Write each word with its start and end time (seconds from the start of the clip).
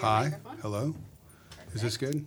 Hi. 0.00 0.32
Hello. 0.62 0.94
Is 1.74 1.82
this 1.82 1.96
good? 1.96 2.24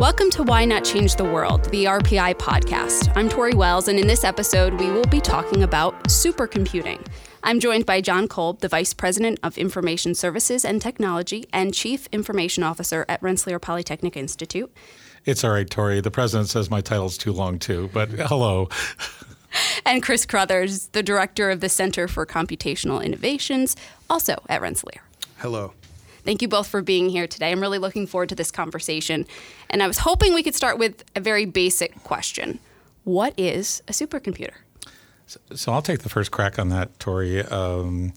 Welcome 0.00 0.30
to 0.30 0.42
Why 0.42 0.64
Not 0.64 0.84
Change 0.84 1.14
the 1.14 1.22
World, 1.22 1.66
the 1.66 1.84
RPI 1.84 2.34
podcast. 2.34 3.16
I'm 3.16 3.28
Tori 3.28 3.54
Wells, 3.54 3.86
and 3.86 4.00
in 4.00 4.08
this 4.08 4.24
episode, 4.24 4.74
we 4.80 4.90
will 4.90 5.04
be 5.04 5.20
talking 5.20 5.62
about 5.62 6.02
supercomputing. 6.04 7.06
I'm 7.44 7.60
joined 7.60 7.86
by 7.86 8.00
John 8.00 8.26
Kolb, 8.26 8.58
the 8.58 8.68
Vice 8.68 8.92
President 8.92 9.38
of 9.44 9.56
Information 9.56 10.16
Services 10.16 10.64
and 10.64 10.82
Technology 10.82 11.46
and 11.52 11.72
Chief 11.72 12.08
Information 12.10 12.64
Officer 12.64 13.06
at 13.08 13.22
Rensselaer 13.22 13.60
Polytechnic 13.60 14.16
Institute. 14.16 14.72
It's 15.24 15.44
all 15.44 15.52
right, 15.52 15.70
Tori. 15.70 16.00
The 16.00 16.10
president 16.10 16.48
says 16.48 16.68
my 16.68 16.80
title's 16.80 17.16
too 17.16 17.32
long, 17.32 17.60
too, 17.60 17.88
but 17.92 18.08
hello. 18.08 18.70
and 19.86 20.02
Chris 20.02 20.26
Carothers, 20.26 20.90
the 20.92 21.02
Director 21.02 21.50
of 21.50 21.60
the 21.60 21.68
Center 21.68 22.08
for 22.08 22.26
Computational 22.26 23.04
Innovations, 23.04 23.76
also 24.08 24.36
at 24.48 24.60
Rensselaer. 24.60 25.02
Hello. 25.38 25.72
Thank 26.24 26.42
you 26.42 26.48
both 26.48 26.66
for 26.66 26.82
being 26.82 27.08
here 27.08 27.26
today. 27.26 27.50
I'm 27.50 27.60
really 27.60 27.78
looking 27.78 28.06
forward 28.06 28.28
to 28.28 28.34
this 28.34 28.50
conversation. 28.50 29.26
And 29.70 29.82
I 29.82 29.86
was 29.86 29.98
hoping 29.98 30.34
we 30.34 30.42
could 30.42 30.54
start 30.54 30.78
with 30.78 31.04
a 31.16 31.20
very 31.20 31.46
basic 31.46 32.02
question 32.04 32.58
What 33.04 33.34
is 33.38 33.82
a 33.88 33.92
supercomputer? 33.92 34.54
So, 35.26 35.40
so 35.54 35.72
I'll 35.72 35.82
take 35.82 36.00
the 36.00 36.08
first 36.08 36.30
crack 36.30 36.58
on 36.58 36.68
that, 36.70 36.98
Tori. 36.98 37.40
Um, 37.42 38.12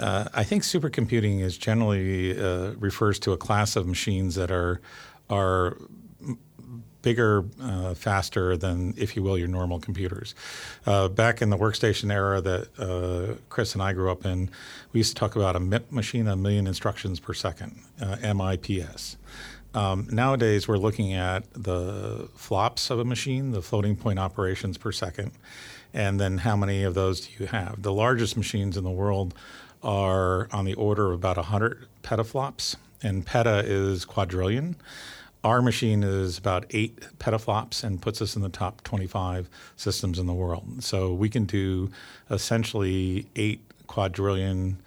uh, 0.00 0.28
I 0.34 0.42
think 0.42 0.62
supercomputing 0.62 1.40
is 1.40 1.56
generally 1.56 2.38
uh, 2.38 2.72
refers 2.72 3.18
to 3.20 3.32
a 3.32 3.36
class 3.36 3.76
of 3.76 3.86
machines 3.86 4.34
that 4.34 4.50
are 4.50 4.80
are 5.30 5.78
bigger, 7.04 7.44
uh, 7.62 7.92
faster 7.94 8.56
than, 8.56 8.94
if 8.96 9.14
you 9.14 9.22
will, 9.22 9.36
your 9.36 9.46
normal 9.46 9.78
computers. 9.78 10.34
Uh, 10.86 11.06
back 11.06 11.42
in 11.42 11.50
the 11.50 11.56
workstation 11.56 12.10
era 12.10 12.40
that 12.40 12.68
uh, 12.78 13.34
Chris 13.50 13.74
and 13.74 13.82
I 13.82 13.92
grew 13.92 14.10
up 14.10 14.24
in, 14.24 14.50
we 14.92 15.00
used 15.00 15.14
to 15.14 15.20
talk 15.20 15.36
about 15.36 15.54
a 15.54 15.60
MIP 15.60 15.92
machine, 15.92 16.26
a 16.26 16.34
million 16.34 16.66
instructions 16.66 17.20
per 17.20 17.34
second, 17.34 17.78
uh, 18.00 18.16
MIPS. 18.22 19.16
Um, 19.74 20.08
nowadays, 20.10 20.66
we're 20.66 20.78
looking 20.78 21.12
at 21.12 21.44
the 21.52 22.28
flops 22.34 22.90
of 22.90 22.98
a 22.98 23.04
machine, 23.04 23.50
the 23.50 23.60
floating 23.60 23.96
point 23.96 24.18
operations 24.18 24.78
per 24.78 24.90
second, 24.90 25.32
and 25.92 26.18
then 26.18 26.38
how 26.38 26.56
many 26.56 26.84
of 26.84 26.94
those 26.94 27.26
do 27.26 27.32
you 27.38 27.46
have? 27.46 27.82
The 27.82 27.92
largest 27.92 28.36
machines 28.36 28.76
in 28.78 28.84
the 28.84 28.90
world 28.90 29.34
are 29.82 30.48
on 30.52 30.64
the 30.64 30.74
order 30.74 31.08
of 31.08 31.12
about 31.12 31.36
100 31.36 31.86
petaflops, 32.02 32.76
and 33.02 33.26
peta 33.26 33.62
is 33.66 34.06
quadrillion. 34.06 34.76
Our 35.44 35.60
machine 35.60 36.02
is 36.02 36.38
about 36.38 36.64
eight 36.70 37.00
petaflops 37.18 37.84
and 37.84 38.00
puts 38.00 38.22
us 38.22 38.34
in 38.34 38.40
the 38.40 38.48
top 38.48 38.82
25 38.82 39.50
systems 39.76 40.18
in 40.18 40.26
the 40.26 40.32
world. 40.32 40.82
So 40.82 41.12
we 41.12 41.28
can 41.28 41.44
do 41.44 41.90
essentially 42.30 43.26
eight 43.36 43.60
quadrillion 43.86 44.78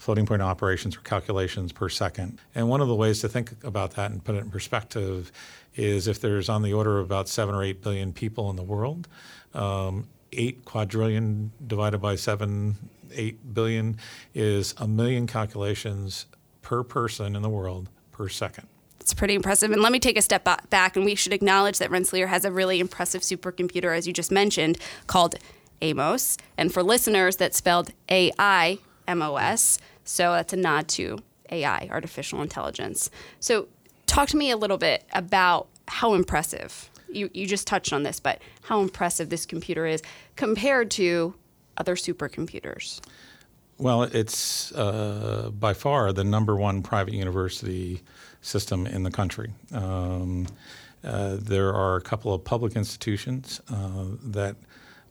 floating 0.00 0.26
point 0.26 0.42
operations 0.42 0.96
or 0.96 1.00
calculations 1.02 1.70
per 1.70 1.88
second. 1.88 2.40
And 2.56 2.68
one 2.68 2.80
of 2.80 2.88
the 2.88 2.94
ways 2.96 3.20
to 3.20 3.28
think 3.28 3.52
about 3.62 3.92
that 3.92 4.10
and 4.10 4.22
put 4.22 4.34
it 4.34 4.38
in 4.38 4.50
perspective 4.50 5.30
is 5.76 6.08
if 6.08 6.20
there's 6.20 6.48
on 6.48 6.62
the 6.62 6.72
order 6.72 6.98
of 6.98 7.06
about 7.06 7.28
seven 7.28 7.54
or 7.54 7.62
eight 7.62 7.80
billion 7.80 8.12
people 8.12 8.50
in 8.50 8.56
the 8.56 8.64
world, 8.64 9.06
um, 9.54 10.08
eight 10.32 10.64
quadrillion 10.64 11.52
divided 11.64 11.98
by 11.98 12.16
seven, 12.16 12.74
eight 13.12 13.54
billion 13.54 13.96
is 14.34 14.74
a 14.78 14.88
million 14.88 15.28
calculations 15.28 16.26
per 16.62 16.82
person 16.82 17.36
in 17.36 17.42
the 17.42 17.48
world 17.48 17.88
per 18.10 18.28
second. 18.28 18.66
It's 19.04 19.12
pretty 19.12 19.34
impressive. 19.34 19.70
And 19.70 19.82
let 19.82 19.92
me 19.92 19.98
take 20.00 20.16
a 20.16 20.22
step 20.22 20.48
back, 20.70 20.96
and 20.96 21.04
we 21.04 21.14
should 21.14 21.34
acknowledge 21.34 21.76
that 21.76 21.90
Rensselaer 21.90 22.26
has 22.26 22.46
a 22.46 22.50
really 22.50 22.80
impressive 22.80 23.20
supercomputer, 23.20 23.94
as 23.94 24.06
you 24.06 24.14
just 24.14 24.32
mentioned, 24.32 24.78
called 25.06 25.34
Amos. 25.82 26.38
And 26.56 26.72
for 26.72 26.82
listeners, 26.82 27.36
that's 27.36 27.58
spelled 27.58 27.92
A 28.10 28.32
I 28.38 28.78
M 29.06 29.20
O 29.20 29.36
S. 29.36 29.76
So 30.04 30.32
that's 30.32 30.54
a 30.54 30.56
nod 30.56 30.88
to 30.88 31.18
AI, 31.50 31.86
artificial 31.92 32.40
intelligence. 32.40 33.10
So 33.40 33.68
talk 34.06 34.28
to 34.28 34.38
me 34.38 34.50
a 34.50 34.56
little 34.56 34.78
bit 34.78 35.04
about 35.12 35.68
how 35.86 36.14
impressive. 36.14 36.88
You, 37.06 37.28
you 37.34 37.46
just 37.46 37.66
touched 37.66 37.92
on 37.92 38.04
this, 38.04 38.20
but 38.20 38.40
how 38.62 38.80
impressive 38.80 39.28
this 39.28 39.44
computer 39.44 39.84
is 39.84 40.02
compared 40.36 40.90
to 40.92 41.34
other 41.76 41.94
supercomputers. 41.94 43.02
Well, 43.76 44.04
it's 44.04 44.72
uh, 44.72 45.50
by 45.52 45.74
far 45.74 46.12
the 46.14 46.24
number 46.24 46.56
one 46.56 46.82
private 46.82 47.12
university 47.12 48.00
system 48.44 48.86
in 48.86 49.02
the 49.02 49.10
country. 49.10 49.52
Um, 49.72 50.46
uh, 51.02 51.36
there 51.40 51.72
are 51.74 51.96
a 51.96 52.00
couple 52.00 52.32
of 52.32 52.44
public 52.44 52.76
institutions 52.76 53.60
uh, 53.70 54.04
that 54.22 54.56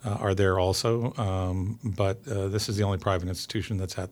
uh, 0.06 0.18
are 0.20 0.36
there 0.36 0.60
also, 0.60 1.14
um, 1.18 1.80
but 1.84 2.18
uh, 2.28 2.48
this 2.48 2.68
is 2.70 2.78
the 2.78 2.84
only 2.84 2.98
private 2.98 3.28
institution 3.28 3.78
that's 3.78 3.98
at 3.98 4.10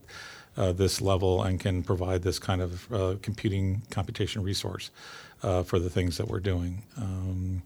uh, 0.57 0.71
this 0.71 1.01
level 1.01 1.43
and 1.43 1.59
can 1.59 1.81
provide 1.81 2.21
this 2.21 2.39
kind 2.39 2.61
of 2.61 3.21
computing 3.21 3.81
computation 3.89 4.43
resource 4.43 4.91
for 5.65 5.79
the 5.79 5.89
things 5.89 6.17
that 6.17 6.27
we're 6.27 6.39
doing. 6.39 6.83
Um, 6.97 7.63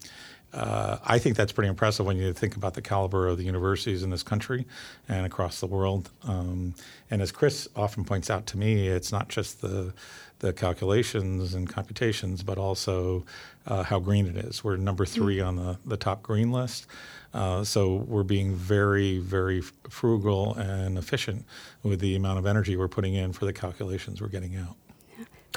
uh, 0.52 0.98
I 1.04 1.18
think 1.18 1.36
that's 1.36 1.52
pretty 1.52 1.68
impressive 1.68 2.06
when 2.06 2.16
you 2.16 2.32
think 2.32 2.56
about 2.56 2.74
the 2.74 2.82
caliber 2.82 3.28
of 3.28 3.36
the 3.36 3.44
universities 3.44 4.02
in 4.02 4.10
this 4.10 4.22
country 4.22 4.64
and 5.08 5.26
across 5.26 5.60
the 5.60 5.66
world. 5.66 6.10
Um, 6.24 6.74
and 7.10 7.20
as 7.20 7.30
Chris 7.30 7.68
often 7.76 8.04
points 8.04 8.30
out 8.30 8.46
to 8.46 8.58
me, 8.58 8.88
it's 8.88 9.12
not 9.12 9.28
just 9.28 9.60
the 9.60 9.92
the 10.40 10.52
calculations 10.52 11.54
and 11.54 11.68
computations, 11.68 12.42
but 12.42 12.58
also 12.58 13.24
uh, 13.66 13.82
how 13.82 13.98
green 13.98 14.26
it 14.26 14.36
is. 14.36 14.62
We're 14.62 14.76
number 14.76 15.04
mm-hmm. 15.04 15.14
three 15.14 15.40
on 15.40 15.56
the, 15.56 15.78
the 15.86 15.96
top 15.96 16.22
green 16.22 16.52
list. 16.52 16.86
Uh, 17.32 17.64
so 17.64 17.96
we're 18.06 18.22
being 18.22 18.54
very, 18.54 19.18
very 19.18 19.60
frugal 19.60 20.54
and 20.54 20.98
efficient 20.98 21.44
with 21.82 22.00
the 22.00 22.16
amount 22.16 22.38
of 22.38 22.46
energy 22.46 22.76
we're 22.76 22.88
putting 22.88 23.14
in 23.14 23.32
for 23.32 23.44
the 23.44 23.52
calculations 23.52 24.20
we're 24.20 24.28
getting 24.28 24.56
out. 24.56 24.76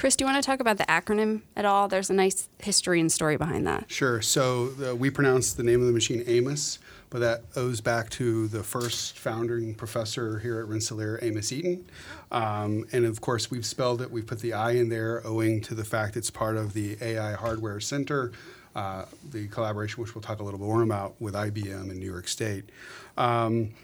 Chris, 0.00 0.16
do 0.16 0.24
you 0.24 0.30
want 0.30 0.42
to 0.42 0.46
talk 0.50 0.60
about 0.60 0.78
the 0.78 0.84
acronym 0.84 1.42
at 1.54 1.66
all? 1.66 1.86
There's 1.86 2.08
a 2.08 2.14
nice 2.14 2.48
history 2.58 3.00
and 3.00 3.12
story 3.12 3.36
behind 3.36 3.66
that. 3.66 3.84
Sure. 3.90 4.22
So 4.22 4.70
uh, 4.82 4.96
we 4.96 5.10
pronounce 5.10 5.52
the 5.52 5.62
name 5.62 5.82
of 5.82 5.86
the 5.86 5.92
machine 5.92 6.24
Amos 6.26 6.78
but 7.10 7.18
that 7.18 7.42
owes 7.56 7.80
back 7.80 8.08
to 8.08 8.46
the 8.48 8.62
first 8.62 9.18
founding 9.18 9.74
professor 9.74 10.38
here 10.38 10.60
at 10.60 10.68
Rensselaer, 10.68 11.18
Amos 11.20 11.52
Eaton. 11.52 11.84
Um, 12.30 12.86
and 12.92 13.04
of 13.04 13.20
course, 13.20 13.50
we've 13.50 13.66
spelled 13.66 14.00
it, 14.00 14.10
we've 14.10 14.26
put 14.26 14.38
the 14.38 14.52
I 14.52 14.72
in 14.72 14.88
there 14.88 15.20
owing 15.26 15.60
to 15.62 15.74
the 15.74 15.84
fact 15.84 16.16
it's 16.16 16.30
part 16.30 16.56
of 16.56 16.72
the 16.72 16.96
AI 17.02 17.32
Hardware 17.32 17.80
Center, 17.80 18.30
uh, 18.76 19.06
the 19.32 19.48
collaboration, 19.48 20.00
which 20.00 20.14
we'll 20.14 20.22
talk 20.22 20.38
a 20.38 20.44
little 20.44 20.60
bit 20.60 20.66
more 20.66 20.82
about 20.82 21.20
with 21.20 21.34
IBM 21.34 21.90
in 21.90 21.98
New 21.98 22.06
York 22.06 22.28
State. 22.28 22.70
Um, 23.18 23.74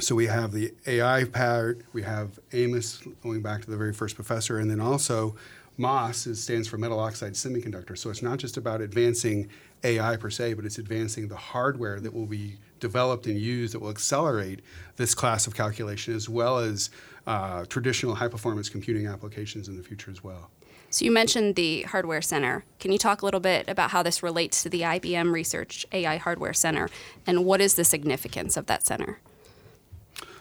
so 0.00 0.14
we 0.14 0.26
have 0.26 0.52
the 0.52 0.74
AI 0.86 1.24
part, 1.24 1.82
we 1.92 2.02
have 2.02 2.38
Amos 2.52 3.02
going 3.22 3.42
back 3.42 3.62
to 3.62 3.70
the 3.70 3.76
very 3.76 3.92
first 3.92 4.16
professor, 4.16 4.58
and 4.58 4.70
then 4.70 4.80
also 4.80 5.36
MOS 5.76 6.26
is, 6.26 6.42
stands 6.42 6.68
for 6.68 6.78
metal 6.78 6.98
oxide 6.98 7.34
semiconductor. 7.34 7.96
So 7.96 8.10
it's 8.10 8.22
not 8.22 8.38
just 8.38 8.56
about 8.56 8.80
advancing 8.80 9.48
AI 9.82 10.16
per 10.16 10.30
se, 10.30 10.54
but 10.54 10.64
it's 10.64 10.78
advancing 10.78 11.28
the 11.28 11.36
hardware 11.36 12.00
that 12.00 12.12
will 12.12 12.26
be 12.26 12.58
developed 12.80 13.26
and 13.26 13.38
used 13.38 13.74
that 13.74 13.80
will 13.80 13.90
accelerate 13.90 14.60
this 14.96 15.14
class 15.14 15.46
of 15.46 15.54
calculation 15.54 16.14
as 16.14 16.28
well 16.28 16.58
as 16.58 16.90
uh, 17.26 17.64
traditional 17.66 18.14
high 18.14 18.28
performance 18.28 18.68
computing 18.68 19.06
applications 19.06 19.68
in 19.68 19.76
the 19.76 19.82
future 19.82 20.10
as 20.10 20.22
well. 20.22 20.50
So 20.90 21.04
you 21.04 21.10
mentioned 21.10 21.56
the 21.56 21.82
Hardware 21.82 22.22
Center. 22.22 22.64
Can 22.78 22.92
you 22.92 22.98
talk 22.98 23.22
a 23.22 23.24
little 23.24 23.40
bit 23.40 23.68
about 23.68 23.90
how 23.90 24.02
this 24.02 24.22
relates 24.22 24.62
to 24.62 24.68
the 24.68 24.82
IBM 24.82 25.32
Research 25.32 25.86
AI 25.92 26.18
Hardware 26.18 26.52
Center 26.52 26.88
and 27.26 27.44
what 27.44 27.60
is 27.60 27.74
the 27.74 27.84
significance 27.84 28.56
of 28.56 28.66
that 28.66 28.86
center? 28.86 29.18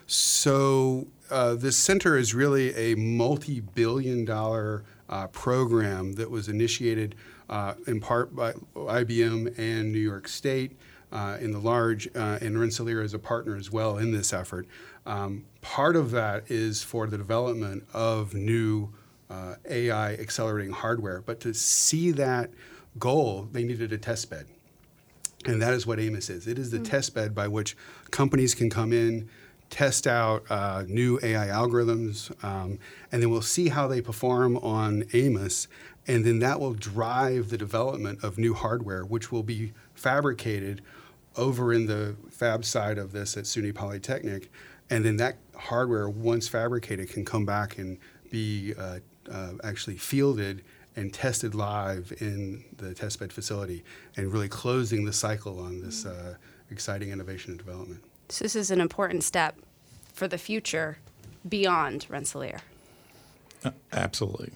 So, 0.07 1.07
uh, 1.29 1.55
this 1.55 1.77
center 1.77 2.17
is 2.17 2.33
really 2.33 2.75
a 2.75 2.95
multi 2.95 3.59
billion 3.59 4.25
dollar 4.25 4.83
uh, 5.09 5.27
program 5.27 6.13
that 6.13 6.29
was 6.29 6.49
initiated 6.49 7.15
uh, 7.49 7.75
in 7.87 7.99
part 7.99 8.35
by 8.35 8.53
IBM 8.75 9.57
and 9.57 9.91
New 9.91 9.99
York 9.99 10.27
State. 10.27 10.77
Uh, 11.11 11.37
in 11.39 11.51
the 11.51 11.59
large, 11.59 12.07
uh, 12.15 12.39
and 12.41 12.59
Rensselaer 12.59 12.99
as 13.03 13.13
a 13.13 13.19
partner 13.19 13.55
as 13.55 13.71
well 13.71 13.99
in 13.99 14.11
this 14.11 14.33
effort. 14.33 14.67
Um, 15.05 15.45
part 15.61 15.95
of 15.95 16.09
that 16.09 16.49
is 16.49 16.81
for 16.81 17.05
the 17.05 17.19
development 17.19 17.87
of 17.93 18.33
new 18.33 18.89
uh, 19.29 19.55
AI 19.69 20.13
accelerating 20.13 20.73
hardware, 20.73 21.21
but 21.21 21.39
to 21.41 21.53
see 21.53 22.09
that 22.13 22.49
goal, 22.97 23.47
they 23.51 23.63
needed 23.63 23.93
a 23.93 23.97
test 23.97 24.29
bed. 24.29 24.47
And 25.45 25.61
that 25.61 25.73
is 25.73 25.85
what 25.85 25.99
Amos 25.99 26.29
is. 26.29 26.47
It 26.47 26.57
is 26.57 26.71
the 26.71 26.77
mm-hmm. 26.77 26.85
test 26.85 27.13
bed 27.13 27.35
by 27.35 27.47
which 27.47 27.75
companies 28.11 28.55
can 28.55 28.69
come 28.69 28.93
in, 28.93 29.29
test 29.73 30.05
out 30.05 30.43
uh, 30.51 30.83
new 30.87 31.19
AI 31.23 31.47
algorithms, 31.47 32.31
um, 32.43 32.77
and 33.11 33.23
then 33.23 33.31
we'll 33.31 33.41
see 33.41 33.69
how 33.69 33.87
they 33.87 34.01
perform 34.01 34.55
on 34.57 35.03
Amos, 35.13 35.67
and 36.05 36.23
then 36.23 36.37
that 36.37 36.59
will 36.59 36.75
drive 36.75 37.49
the 37.49 37.57
development 37.57 38.23
of 38.23 38.37
new 38.37 38.53
hardware, 38.53 39.03
which 39.03 39.31
will 39.31 39.41
be 39.41 39.73
fabricated 39.95 40.83
over 41.37 41.73
in 41.73 41.87
the 41.87 42.15
fab 42.29 42.63
side 42.63 42.99
of 42.99 43.13
this 43.13 43.35
at 43.35 43.45
SUNY 43.45 43.73
Polytechnic, 43.73 44.51
and 44.91 45.03
then 45.03 45.17
that 45.17 45.37
hardware, 45.55 46.07
once 46.07 46.47
fabricated, 46.47 47.09
can 47.09 47.25
come 47.25 47.43
back 47.43 47.79
and 47.79 47.97
be 48.29 48.75
uh, 48.77 48.99
uh, 49.31 49.53
actually 49.63 49.97
fielded 49.97 50.63
and 50.95 51.11
tested 51.11 51.55
live 51.55 52.13
in 52.19 52.63
the 52.77 52.93
testbed 52.93 53.31
facility, 53.31 53.83
and 54.17 54.31
really 54.31 54.49
closing 54.49 55.03
the 55.03 55.13
cycle 55.13 55.59
on 55.59 55.81
this 55.81 56.05
uh, 56.05 56.35
exciting 56.69 57.09
innovation 57.09 57.49
and 57.53 57.57
development. 57.57 58.03
So 58.29 58.45
this 58.45 58.55
is 58.55 58.71
an 58.71 58.81
important 58.81 59.23
step 59.23 59.57
for 60.13 60.27
the 60.27 60.37
future 60.37 60.97
beyond 61.47 62.05
Rensselaer. 62.09 62.61
Uh, 63.63 63.71
absolutely. 63.91 64.51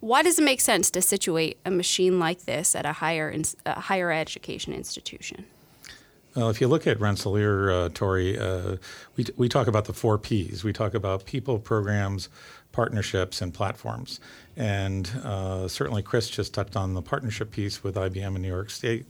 Why 0.00 0.22
does 0.22 0.38
it 0.38 0.42
make 0.42 0.60
sense 0.60 0.90
to 0.92 1.02
situate 1.02 1.58
a 1.64 1.70
machine 1.70 2.18
like 2.18 2.44
this 2.44 2.74
at 2.74 2.84
a 2.86 2.92
higher, 2.92 3.34
a 3.64 3.80
higher 3.80 4.12
education 4.12 4.72
institution? 4.72 5.46
Well, 6.36 6.50
if 6.50 6.60
you 6.60 6.68
look 6.68 6.86
at 6.86 7.00
Rensselaer, 7.00 7.70
uh, 7.70 7.88
Tori, 7.88 8.38
uh, 8.38 8.76
we, 9.16 9.24
we 9.38 9.48
talk 9.48 9.68
about 9.68 9.86
the 9.86 9.94
four 9.94 10.18
Ps. 10.18 10.62
We 10.62 10.70
talk 10.70 10.92
about 10.92 11.24
people, 11.24 11.58
programs, 11.58 12.28
partnerships, 12.72 13.40
and 13.40 13.54
platforms. 13.54 14.20
And 14.54 15.10
uh, 15.24 15.66
certainly 15.66 16.02
Chris 16.02 16.28
just 16.28 16.52
touched 16.52 16.76
on 16.76 16.92
the 16.92 17.00
partnership 17.00 17.52
piece 17.52 17.82
with 17.82 17.94
IBM 17.94 18.36
in 18.36 18.42
New 18.42 18.48
York 18.48 18.68
State. 18.68 19.06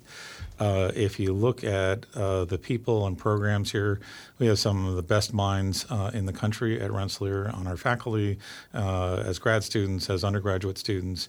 Uh, 0.61 0.93
if 0.94 1.19
you 1.19 1.32
look 1.32 1.64
at 1.64 2.06
uh, 2.14 2.44
the 2.44 2.58
people 2.58 3.08
and 3.08 3.19
programs 3.19 3.73
here, 3.73 3.99
we 4.38 4.46
have 4.46 4.61
some 4.61 4.87
of 4.87 4.94
the 4.94 5.02
best 5.02 5.34
minds 5.34 5.84
uh, 5.90 6.12
in 6.14 6.26
the 6.26 6.32
country 6.32 6.81
at 6.81 6.93
Rensselaer 6.93 7.50
on 7.50 7.67
our 7.67 7.76
faculty, 7.76 8.38
uh, 8.73 9.23
as 9.26 9.40
grad 9.40 9.64
students, 9.64 10.08
as 10.08 10.23
undergraduate 10.23 10.78
students. 10.78 11.28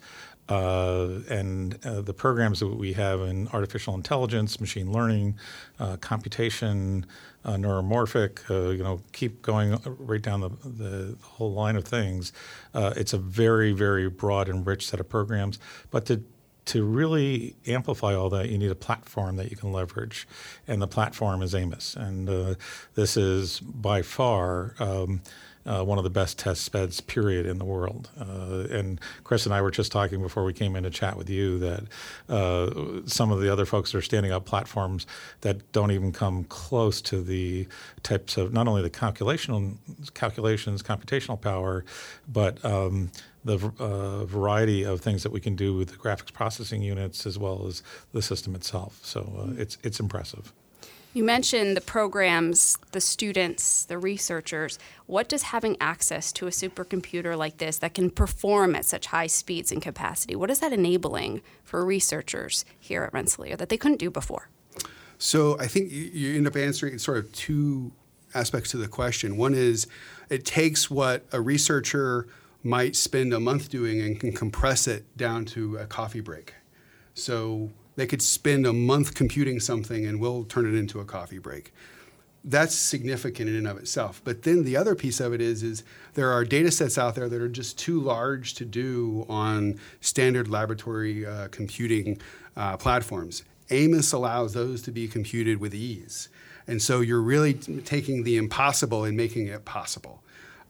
Uh, 0.49 1.19
and 1.29 1.77
uh, 1.85 2.01
the 2.01 2.13
programs 2.13 2.59
that 2.59 2.67
we 2.67 2.93
have 2.93 3.19
in 3.21 3.47
artificial 3.49 3.93
intelligence, 3.93 4.61
machine 4.61 4.91
learning, 4.91 5.37
uh, 5.79 5.97
computation, 5.97 7.05
uh, 7.43 7.53
neuromorphic, 7.53 8.49
uh, 8.49 8.69
you 8.69 8.83
know, 8.83 9.01
keep 9.11 9.41
going 9.41 9.77
right 9.85 10.21
down 10.21 10.39
the, 10.41 10.49
the 10.63 11.17
whole 11.21 11.51
line 11.51 11.75
of 11.75 11.83
things. 11.83 12.31
Uh, 12.73 12.93
it's 12.95 13.13
a 13.13 13.17
very, 13.17 13.73
very 13.73 14.09
broad 14.09 14.47
and 14.47 14.65
rich 14.65 14.87
set 14.87 14.99
of 14.99 15.09
programs. 15.09 15.59
But 15.91 16.05
to 16.05 16.23
to 16.65 16.83
really 16.83 17.55
amplify 17.65 18.13
all 18.13 18.29
that, 18.29 18.49
you 18.49 18.57
need 18.57 18.69
a 18.69 18.75
platform 18.75 19.37
that 19.37 19.49
you 19.49 19.55
can 19.55 19.71
leverage, 19.71 20.27
and 20.67 20.81
the 20.81 20.87
platform 20.87 21.41
is 21.41 21.55
Amos. 21.55 21.95
And 21.95 22.57
this 22.93 23.15
is 23.15 23.61
by 23.61 24.01
far. 24.01 24.75
Um, 24.77 25.21
uh, 25.67 25.83
one 25.83 25.97
of 25.97 26.03
the 26.03 26.09
best 26.09 26.39
test 26.39 26.71
beds, 26.71 27.01
period, 27.01 27.45
in 27.45 27.57
the 27.59 27.65
world. 27.65 28.09
Uh, 28.19 28.67
and 28.71 28.99
Chris 29.23 29.45
and 29.45 29.53
I 29.53 29.61
were 29.61 29.71
just 29.71 29.91
talking 29.91 30.21
before 30.21 30.43
we 30.43 30.53
came 30.53 30.75
in 30.75 30.83
to 30.83 30.89
chat 30.89 31.17
with 31.17 31.29
you 31.29 31.59
that 31.59 31.83
uh, 32.29 33.01
some 33.05 33.31
of 33.31 33.41
the 33.41 33.51
other 33.51 33.65
folks 33.65 33.93
are 33.93 34.01
standing 34.01 34.31
up 34.31 34.45
platforms 34.45 35.05
that 35.41 35.71
don't 35.71 35.91
even 35.91 36.11
come 36.11 36.45
close 36.45 37.01
to 37.01 37.21
the 37.21 37.67
types 38.03 38.37
of 38.37 38.53
not 38.53 38.67
only 38.67 38.81
the 38.81 38.89
calculation 38.89 39.77
calculations, 40.13 40.81
computational 40.81 41.39
power, 41.39 41.83
but 42.27 42.63
um, 42.63 43.11
the 43.43 43.71
uh, 43.79 44.25
variety 44.25 44.83
of 44.83 45.01
things 45.01 45.23
that 45.23 45.31
we 45.31 45.39
can 45.39 45.55
do 45.55 45.75
with 45.75 45.89
the 45.89 45.97
graphics 45.97 46.31
processing 46.31 46.81
units 46.81 47.25
as 47.25 47.37
well 47.37 47.65
as 47.67 47.83
the 48.11 48.21
system 48.21 48.55
itself. 48.55 48.99
So 49.03 49.21
uh, 49.39 49.61
it's 49.61 49.77
it's 49.83 49.99
impressive. 49.99 50.53
You 51.17 51.23
mentioned 51.23 51.75
the 51.75 51.81
programs, 51.81 52.77
the 52.91 53.01
students, 53.01 53.85
the 53.85 53.97
researchers. 53.97 54.77
What 55.07 55.27
does 55.27 55.41
having 55.41 55.75
access 55.81 56.31
to 56.33 56.45
a 56.45 56.51
supercomputer 56.51 57.35
like 57.35 57.57
this 57.57 57.79
that 57.79 57.95
can 57.95 58.11
perform 58.11 58.75
at 58.75 58.85
such 58.85 59.07
high 59.07 59.25
speeds 59.25 59.71
and 59.71 59.81
capacity, 59.81 60.35
what 60.35 60.51
is 60.51 60.59
that 60.59 60.73
enabling 60.73 61.41
for 61.63 61.83
researchers 61.83 62.65
here 62.79 63.01
at 63.01 63.13
Rensselaer 63.13 63.55
that 63.55 63.69
they 63.69 63.77
couldn't 63.77 63.97
do 63.97 64.11
before? 64.11 64.49
So 65.17 65.59
I 65.59 65.65
think 65.65 65.91
you 65.91 66.37
end 66.37 66.45
up 66.45 66.55
answering 66.55 66.99
sort 66.99 67.17
of 67.17 67.31
two 67.31 67.93
aspects 68.35 68.69
to 68.69 68.77
the 68.77 68.87
question. 68.87 69.37
One 69.37 69.55
is 69.55 69.87
it 70.29 70.45
takes 70.45 70.91
what 70.91 71.25
a 71.31 71.41
researcher 71.41 72.27
might 72.61 72.95
spend 72.95 73.33
a 73.33 73.39
month 73.39 73.71
doing 73.71 74.01
and 74.01 74.19
can 74.19 74.33
compress 74.33 74.85
it 74.85 75.03
down 75.17 75.45
to 75.45 75.77
a 75.77 75.87
coffee 75.87 76.21
break. 76.21 76.53
So 77.15 77.71
they 77.97 78.07
could 78.07 78.21
spend 78.21 78.65
a 78.65 78.71
month 78.71 79.15
computing 79.15 79.59
something 79.59 80.05
and 80.05 80.21
we'll 80.21 80.45
turn 80.45 80.65
it 80.65 80.77
into 80.77 81.01
a 81.01 81.05
coffee 81.05 81.39
break. 81.39 81.73
That's 82.45 82.73
significant 82.73 83.49
in 83.49 83.55
and 83.55 83.67
of 83.67 83.77
itself. 83.77 84.21
But 84.23 84.43
then 84.43 84.63
the 84.63 84.77
other 84.77 84.95
piece 84.95 85.19
of 85.19 85.33
it 85.33 85.41
is, 85.41 85.63
is 85.63 85.83
there 86.13 86.31
are 86.31 86.45
data 86.45 86.71
sets 86.71 86.97
out 86.97 87.15
there 87.15 87.27
that 87.27 87.41
are 87.41 87.49
just 87.49 87.77
too 87.77 87.99
large 87.99 88.53
to 88.53 88.65
do 88.65 89.25
on 89.27 89.77
standard 89.99 90.47
laboratory 90.47 91.25
uh, 91.25 91.49
computing 91.49 92.21
uh, 92.55 92.77
platforms. 92.77 93.43
Amos 93.69 94.13
allows 94.13 94.53
those 94.53 94.81
to 94.83 94.91
be 94.91 95.07
computed 95.07 95.59
with 95.59 95.75
ease. 95.75 96.29
And 96.67 96.81
so 96.81 97.01
you're 97.01 97.21
really 97.21 97.55
taking 97.55 98.23
the 98.23 98.37
impossible 98.37 99.03
and 99.05 99.17
making 99.17 99.47
it 99.47 99.65
possible. 99.65 100.21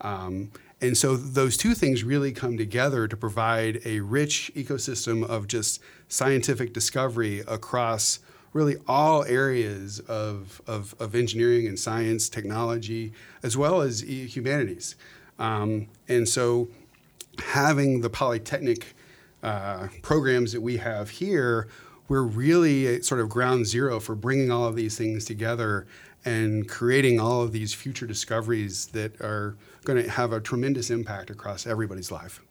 Um, 0.02 0.52
and 0.80 0.96
so 0.96 1.16
those 1.16 1.58
two 1.58 1.74
things 1.74 2.04
really 2.04 2.32
come 2.32 2.58
together 2.58 3.08
to 3.08 3.18
provide 3.18 3.82
a 3.84 4.00
rich 4.02 4.52
ecosystem 4.56 5.24
of 5.24 5.48
just 5.48 5.82
scientific 6.08 6.72
discovery 6.72 7.40
across 7.48 8.20
really 8.54 8.76
all 8.88 9.24
areas 9.26 10.00
of, 10.02 10.62
of, 10.68 10.96
of 11.00 11.16
engineering 11.16 11.68
and 11.68 11.80
science, 11.80 12.30
technology, 12.30 13.12
as 13.44 13.58
well 13.58 13.82
as 13.82 14.02
humanities. 14.02 14.96
Um, 15.40 15.88
and 16.08 16.28
so 16.28 16.68
having 17.40 18.02
the 18.02 18.10
Polytechnic 18.10 18.96
uh, 19.44 19.88
programs 20.02 20.54
that 20.54 20.62
we 20.62 20.78
have 20.78 21.10
here, 21.10 21.68
we're 22.08 22.24
really 22.24 23.02
sort 23.02 23.20
of 23.20 23.30
ground 23.30 23.66
zero 23.66 24.00
for 24.00 24.16
bringing 24.16 24.52
all 24.52 24.66
of 24.66 24.76
these 24.76 24.98
things 24.98 25.26
together 25.26 25.88
and 26.28 26.68
creating 26.68 27.22
all 27.22 27.42
of 27.42 27.54
these 27.54 27.74
future 27.74 28.06
discoveries 28.06 28.88
that 28.88 29.22
are 29.22 29.56
going 29.86 30.04
to 30.04 30.10
have 30.10 30.34
a 30.34 30.42
tremendous 30.42 30.90
impact 30.90 31.30
across 31.30 31.66
everybody's 31.66 32.12
life. 32.12 32.42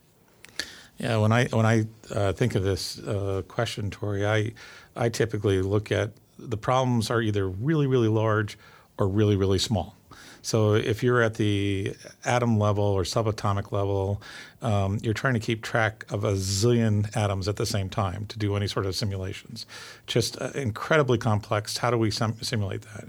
Yeah, 0.98 1.18
when 1.18 1.30
I 1.30 1.44
when 1.48 1.66
I 1.66 1.84
uh, 2.10 2.32
think 2.32 2.54
of 2.54 2.62
this 2.62 2.98
uh, 3.00 3.42
question, 3.48 3.90
Tori, 3.90 4.24
I 4.24 4.52
I 4.96 5.10
typically 5.10 5.60
look 5.60 5.92
at 5.92 6.12
the 6.38 6.56
problems 6.56 7.10
are 7.10 7.20
either 7.20 7.46
really 7.48 7.86
really 7.86 8.08
large 8.08 8.56
or 8.96 9.06
really 9.08 9.36
really 9.36 9.58
small. 9.58 9.94
So 10.40 10.74
if 10.74 11.02
you're 11.02 11.22
at 11.22 11.34
the 11.34 11.94
atom 12.24 12.56
level 12.56 12.84
or 12.84 13.02
subatomic 13.02 13.72
level, 13.72 14.22
um, 14.62 15.00
you're 15.02 15.12
trying 15.22 15.34
to 15.34 15.40
keep 15.40 15.60
track 15.60 16.06
of 16.08 16.24
a 16.24 16.34
zillion 16.34 17.14
atoms 17.16 17.48
at 17.48 17.56
the 17.56 17.66
same 17.66 17.90
time 17.90 18.26
to 18.26 18.38
do 18.38 18.54
any 18.54 18.68
sort 18.68 18.86
of 18.86 18.94
simulations. 18.94 19.66
Just 20.06 20.40
uh, 20.40 20.50
incredibly 20.54 21.18
complex. 21.18 21.78
How 21.78 21.90
do 21.90 21.98
we 21.98 22.12
sim- 22.12 22.40
simulate 22.42 22.82
that? 22.82 23.08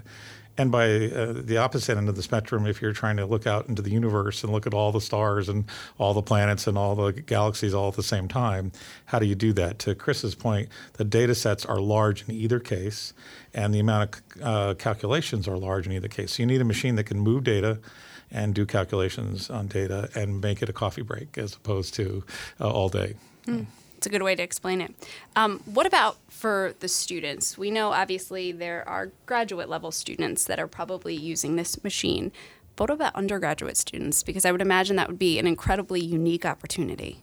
And 0.58 0.72
by 0.72 1.06
uh, 1.06 1.34
the 1.34 1.56
opposite 1.56 1.96
end 1.96 2.08
of 2.08 2.16
the 2.16 2.22
spectrum, 2.22 2.66
if 2.66 2.82
you're 2.82 2.92
trying 2.92 3.16
to 3.18 3.26
look 3.26 3.46
out 3.46 3.68
into 3.68 3.80
the 3.80 3.90
universe 3.90 4.42
and 4.42 4.52
look 4.52 4.66
at 4.66 4.74
all 4.74 4.90
the 4.90 5.00
stars 5.00 5.48
and 5.48 5.64
all 5.98 6.12
the 6.12 6.22
planets 6.22 6.66
and 6.66 6.76
all 6.76 6.96
the 6.96 7.12
galaxies 7.12 7.72
all 7.72 7.88
at 7.88 7.94
the 7.94 8.02
same 8.02 8.26
time, 8.26 8.72
how 9.06 9.20
do 9.20 9.26
you 9.26 9.36
do 9.36 9.52
that? 9.52 9.78
To 9.80 9.94
Chris's 9.94 10.34
point, 10.34 10.68
the 10.94 11.04
data 11.04 11.36
sets 11.36 11.64
are 11.64 11.80
large 11.80 12.28
in 12.28 12.34
either 12.34 12.58
case, 12.58 13.14
and 13.54 13.72
the 13.72 13.78
amount 13.78 14.16
of 14.16 14.42
uh, 14.42 14.74
calculations 14.74 15.46
are 15.46 15.56
large 15.56 15.86
in 15.86 15.92
either 15.92 16.08
case. 16.08 16.32
So 16.32 16.42
you 16.42 16.46
need 16.46 16.60
a 16.60 16.64
machine 16.64 16.96
that 16.96 17.04
can 17.04 17.20
move 17.20 17.44
data 17.44 17.78
and 18.30 18.52
do 18.52 18.66
calculations 18.66 19.48
on 19.48 19.68
data 19.68 20.10
and 20.14 20.40
make 20.40 20.60
it 20.60 20.68
a 20.68 20.72
coffee 20.72 21.02
break 21.02 21.38
as 21.38 21.54
opposed 21.54 21.94
to 21.94 22.24
uh, 22.60 22.68
all 22.68 22.88
day. 22.88 23.14
Mm. 23.46 23.66
It's 23.98 24.06
a 24.06 24.10
good 24.10 24.22
way 24.22 24.36
to 24.36 24.42
explain 24.44 24.80
it. 24.80 24.94
Um, 25.34 25.58
what 25.64 25.84
about 25.84 26.18
for 26.28 26.72
the 26.78 26.86
students? 26.86 27.58
We 27.58 27.72
know 27.72 27.90
obviously 27.90 28.52
there 28.52 28.88
are 28.88 29.10
graduate 29.26 29.68
level 29.68 29.90
students 29.90 30.44
that 30.44 30.60
are 30.60 30.68
probably 30.68 31.16
using 31.16 31.56
this 31.56 31.82
machine. 31.82 32.30
But 32.76 32.90
what 32.90 32.94
about 32.94 33.16
undergraduate 33.16 33.76
students? 33.76 34.22
Because 34.22 34.44
I 34.44 34.52
would 34.52 34.62
imagine 34.62 34.94
that 34.96 35.08
would 35.08 35.18
be 35.18 35.36
an 35.40 35.48
incredibly 35.48 36.00
unique 36.00 36.46
opportunity. 36.46 37.22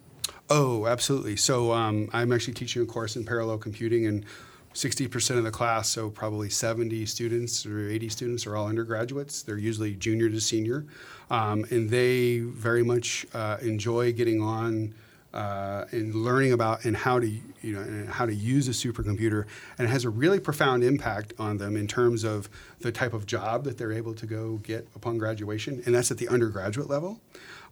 Oh, 0.49 0.85
absolutely. 0.85 1.37
So 1.37 1.71
um, 1.71 2.09
I'm 2.11 2.33
actually 2.33 2.55
teaching 2.55 2.81
a 2.81 2.85
course 2.85 3.15
in 3.15 3.23
parallel 3.23 3.57
computing, 3.57 4.05
and 4.05 4.25
60% 4.73 5.37
of 5.37 5.45
the 5.45 5.51
class, 5.51 5.87
so 5.87 6.09
probably 6.09 6.49
70 6.49 7.05
students 7.05 7.65
or 7.65 7.89
80 7.89 8.09
students, 8.09 8.45
are 8.45 8.57
all 8.57 8.67
undergraduates. 8.67 9.43
They're 9.43 9.57
usually 9.57 9.95
junior 9.95 10.29
to 10.29 10.41
senior, 10.41 10.85
um, 11.31 11.65
and 11.71 11.89
they 11.89 12.39
very 12.39 12.83
much 12.83 13.25
uh, 13.33 13.59
enjoy 13.61 14.11
getting 14.11 14.41
on 14.41 14.93
uh, 15.35 15.85
and 15.91 16.15
learning 16.15 16.53
about 16.53 16.85
and 16.85 16.95
how 16.95 17.19
to 17.19 17.27
you 17.27 17.73
know 17.73 18.11
how 18.11 18.25
to 18.25 18.33
use 18.33 18.67
a 18.67 18.71
supercomputer, 18.71 19.45
and 19.77 19.87
it 19.87 19.91
has 19.91 20.05
a 20.05 20.09
really 20.09 20.39
profound 20.39 20.83
impact 20.83 21.33
on 21.37 21.57
them 21.57 21.75
in 21.75 21.87
terms 21.87 22.23
of 22.23 22.49
the 22.79 22.91
type 22.91 23.13
of 23.13 23.25
job 23.25 23.65
that 23.65 23.77
they're 23.77 23.91
able 23.91 24.13
to 24.13 24.25
go 24.25 24.55
get 24.63 24.87
upon 24.95 25.17
graduation, 25.17 25.83
and 25.85 25.93
that's 25.93 26.09
at 26.09 26.17
the 26.17 26.27
undergraduate 26.29 26.89
level, 26.89 27.19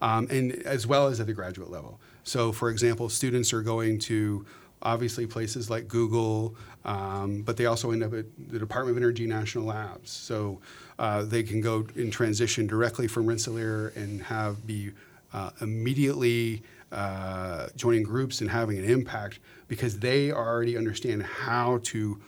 um, 0.02 0.28
and 0.30 0.52
as 0.64 0.86
well 0.86 1.08
as 1.08 1.20
at 1.20 1.28
the 1.28 1.34
graduate 1.34 1.72
level. 1.72 2.00
So, 2.24 2.52
for 2.52 2.70
example, 2.70 3.08
students 3.10 3.54
are 3.54 3.62
going 3.62 4.00
to 4.00 4.46
obviously 4.82 5.26
places 5.26 5.70
like 5.70 5.88
Google, 5.88 6.56
um, 6.84 7.42
but 7.44 7.56
they 7.56 7.66
also 7.66 7.92
end 7.92 8.04
up 8.04 8.14
at 8.14 8.26
the 8.50 8.60
Department 8.60 8.98
of 8.98 9.02
Energy 9.02 9.26
National 9.26 9.66
Labs. 9.66 10.12
So 10.12 10.60
uh, 11.00 11.24
they 11.24 11.44
can 11.44 11.62
go 11.62 11.88
and 11.96 12.12
transition 12.12 12.68
directly 12.68 13.08
from 13.08 13.26
Rensselaer 13.26 13.94
and 13.96 14.22
have 14.24 14.68
be 14.68 14.92
uh, 15.34 15.52
immediately 15.62 16.62
uh, 16.94 17.68
joining 17.76 18.04
groups 18.04 18.42
and 18.42 18.50
having 18.50 18.78
an 18.78 18.86
impact 18.86 19.40
because 19.68 20.00
they 20.00 20.32
already 20.32 20.78
understand 20.78 21.24
how 21.24 21.80
to 21.84 22.22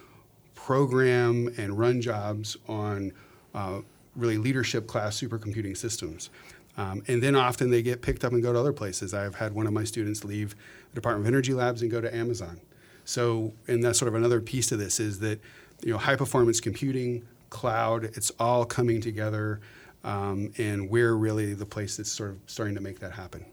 program 0.55 1.53
and 1.57 1.77
run 1.77 2.01
jobs 2.01 2.57
on 2.67 3.11
uh, 3.53 3.79
really 4.15 4.37
leadership 4.37 4.87
class 4.87 5.19
supercomputing 5.19 5.77
systems. 5.77 6.29
Um, 6.77 7.03
and 7.07 7.21
then 7.21 7.35
often 7.35 7.69
they 7.69 7.81
get 7.81 8.01
picked 8.01 8.25
up 8.25 8.33
and 8.33 8.41
go 8.41 8.51
to 8.51 8.59
other 8.59 8.73
places. 8.73 9.13
I've 9.13 9.35
had 9.35 9.53
one 9.53 9.67
of 9.67 9.73
my 9.73 9.83
students 9.83 10.25
leave 10.25 10.55
the 10.89 10.95
Department 10.95 11.27
of 11.27 11.33
Energy 11.33 11.53
Labs 11.53 11.81
and 11.81 11.91
go 11.91 12.01
to 12.01 12.13
Amazon. 12.13 12.59
So, 13.05 13.53
and 13.67 13.83
that's 13.83 13.99
sort 13.99 14.09
of 14.09 14.15
another 14.15 14.41
piece 14.41 14.67
to 14.67 14.77
this 14.77 14.99
is 14.99 15.19
that, 15.19 15.39
you 15.83 15.91
know, 15.91 15.97
high 15.97 16.15
performance 16.15 16.59
computing, 16.59 17.25
cloud, 17.49 18.05
it's 18.05 18.31
all 18.39 18.65
coming 18.65 18.99
together 18.99 19.61
um, 20.03 20.51
and 20.57 20.89
we're 20.89 21.15
really 21.15 21.53
the 21.53 21.65
place 21.65 21.97
that's 21.97 22.11
sort 22.11 22.31
of 22.31 22.37
starting 22.47 22.75
to 22.75 22.81
make 22.81 22.99
that 22.99 23.11
happen. 23.11 23.45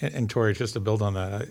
And, 0.00 0.14
and 0.14 0.30
Tori, 0.30 0.54
just 0.54 0.74
to 0.74 0.80
build 0.80 1.02
on 1.02 1.14
that, 1.14 1.48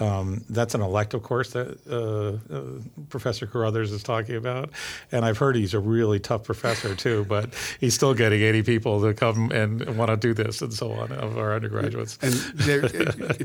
um, 0.00 0.42
that's 0.48 0.74
an 0.74 0.80
elective 0.80 1.22
course 1.22 1.50
that 1.52 1.78
uh, 1.88 2.54
uh, 2.54 2.62
Professor 3.10 3.46
Carothers 3.46 3.92
is 3.92 4.02
talking 4.02 4.36
about, 4.36 4.70
and 5.12 5.24
I've 5.24 5.36
heard 5.36 5.56
he's 5.56 5.74
a 5.74 5.78
really 5.78 6.18
tough 6.18 6.44
professor 6.44 6.94
too. 6.94 7.26
But 7.28 7.54
he's 7.78 7.94
still 7.94 8.14
getting 8.14 8.40
80 8.40 8.62
people 8.62 9.00
to 9.02 9.12
come 9.12 9.50
and 9.52 9.96
want 9.98 10.10
to 10.10 10.16
do 10.16 10.32
this 10.32 10.62
and 10.62 10.72
so 10.72 10.92
on 10.92 11.12
of 11.12 11.36
our 11.36 11.54
undergraduates. 11.54 12.18
And 12.22 12.34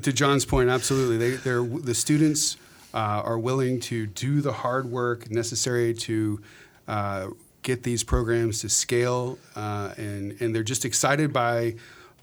to 0.03 0.13
John's 0.13 0.45
point, 0.45 0.69
absolutely, 0.69 1.17
they, 1.17 1.35
they're 1.35 1.63
the 1.63 1.93
students 1.93 2.55
uh, 2.93 3.21
are 3.25 3.37
willing 3.37 3.81
to 3.81 4.07
do 4.07 4.39
the 4.39 4.53
hard 4.53 4.89
work 4.89 5.29
necessary 5.29 5.93
to 5.93 6.41
uh, 6.87 7.27
get 7.63 7.83
these 7.83 8.03
programs 8.03 8.61
to 8.61 8.69
scale, 8.69 9.37
uh, 9.57 9.93
and 9.97 10.39
and 10.39 10.55
they're 10.55 10.63
just 10.63 10.85
excited 10.85 11.33
by 11.33 11.75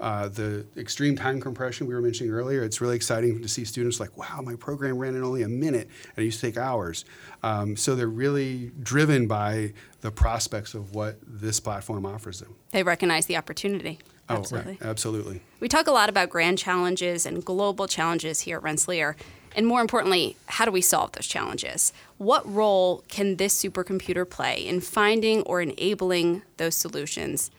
uh, 0.03 0.29
the 0.29 0.67
extreme 0.77 1.15
time 1.15 1.41
compression 1.41 1.87
we 1.87 1.95
were 1.95 2.03
mentioning 2.03 2.33
earlier, 2.33 2.65
it's 2.65 2.81
really 2.81 2.97
exciting 2.97 3.41
to 3.41 3.49
see 3.49 3.65
students 3.65 4.01
like, 4.01 4.17
wow, 4.19 4.41
my 4.43 4.57
program 4.57 4.99
ran 4.99 5.15
in 5.15 5.23
only 5.23 5.43
a 5.43 5.49
minute 5.49 5.89
and 6.17 6.23
it 6.23 6.25
used 6.25 6.41
to 6.41 6.47
take 6.47 6.57
hours. 6.57 7.05
Um, 7.45 7.77
so 7.77 7.95
they're 7.95 8.09
really 8.09 8.73
driven 8.83 9.29
by 9.29 9.75
the 10.01 10.11
prospects 10.11 10.75
of 10.75 10.95
what 10.95 11.19
this 11.25 11.61
platform 11.61 12.05
offers 12.05 12.41
them. 12.41 12.57
They 12.73 12.83
recognize 12.83 13.27
the 13.27 13.37
opportunity. 13.37 14.01
Absolutely. 14.29 14.79
Oh, 14.81 14.85
right. 14.85 14.91
Absolutely. 14.91 15.41
We 15.61 15.69
talk 15.69 15.87
a 15.87 15.93
lot 15.93 16.09
about 16.09 16.31
grand 16.31 16.59
challenges 16.59 17.25
and 17.25 17.45
global 17.45 17.87
challenges 17.87 18.41
here 18.41 18.57
at 18.57 18.63
Rensselaer. 18.65 19.17
And 19.55 19.67
more 19.67 19.81
importantly, 19.81 20.37
how 20.47 20.65
do 20.65 20.73
we 20.73 20.81
solve 20.81 21.13
those 21.13 21.29
challenges? 21.29 21.93
What 22.19 22.51
role 22.53 23.05
can 23.09 23.37
this 23.37 23.63
supercomputer 23.63 24.29
play 24.29 24.67
in 24.67 24.81
finding 24.81 25.43
or 25.43 25.61
enabling 25.61 26.43
those 26.57 26.75
solutions? 26.75 27.53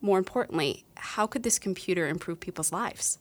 More 0.00 0.18
importantly, 0.18 0.84
how 0.96 1.26
could 1.26 1.42
this 1.42 1.58
computer 1.58 2.08
improve 2.08 2.40
people's 2.40 2.72
lives? 2.72 3.18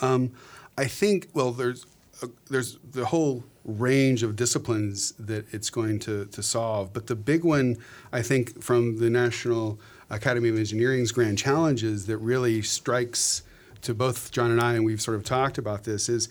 Um, 0.00 0.32
I 0.76 0.86
think, 0.86 1.28
well, 1.34 1.52
there's, 1.52 1.86
a, 2.22 2.28
there's 2.50 2.78
the 2.92 3.06
whole 3.06 3.44
range 3.64 4.22
of 4.22 4.36
disciplines 4.36 5.12
that 5.18 5.52
it's 5.52 5.70
going 5.70 5.98
to, 6.00 6.26
to 6.26 6.42
solve. 6.42 6.92
But 6.92 7.06
the 7.06 7.16
big 7.16 7.44
one, 7.44 7.76
I 8.12 8.22
think, 8.22 8.62
from 8.62 8.98
the 8.98 9.10
National 9.10 9.78
Academy 10.10 10.48
of 10.48 10.56
Engineering's 10.56 11.12
grand 11.12 11.36
challenges 11.36 12.06
that 12.06 12.16
really 12.18 12.62
strikes 12.62 13.42
to 13.82 13.94
both 13.94 14.30
John 14.32 14.50
and 14.50 14.60
I, 14.60 14.74
and 14.74 14.84
we've 14.84 15.02
sort 15.02 15.16
of 15.16 15.24
talked 15.24 15.58
about 15.58 15.84
this, 15.84 16.08
is 16.08 16.28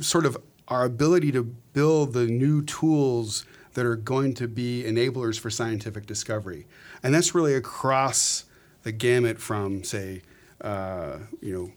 sort 0.00 0.26
of 0.26 0.36
our 0.68 0.84
ability 0.84 1.32
to 1.32 1.44
build 1.44 2.12
the 2.12 2.26
new 2.26 2.62
tools 2.62 3.44
that 3.76 3.84
are 3.84 3.94
going 3.94 4.32
to 4.32 4.48
be 4.48 4.82
enablers 4.84 5.38
for 5.38 5.50
scientific 5.50 6.06
discovery. 6.06 6.66
And 7.02 7.12
that's 7.14 7.34
really 7.34 7.52
across 7.52 8.44
the 8.84 8.90
gamut 8.90 9.38
from, 9.38 9.84
say, 9.84 10.22
uh, 10.62 11.18
you 11.42 11.52
know, 11.52 11.72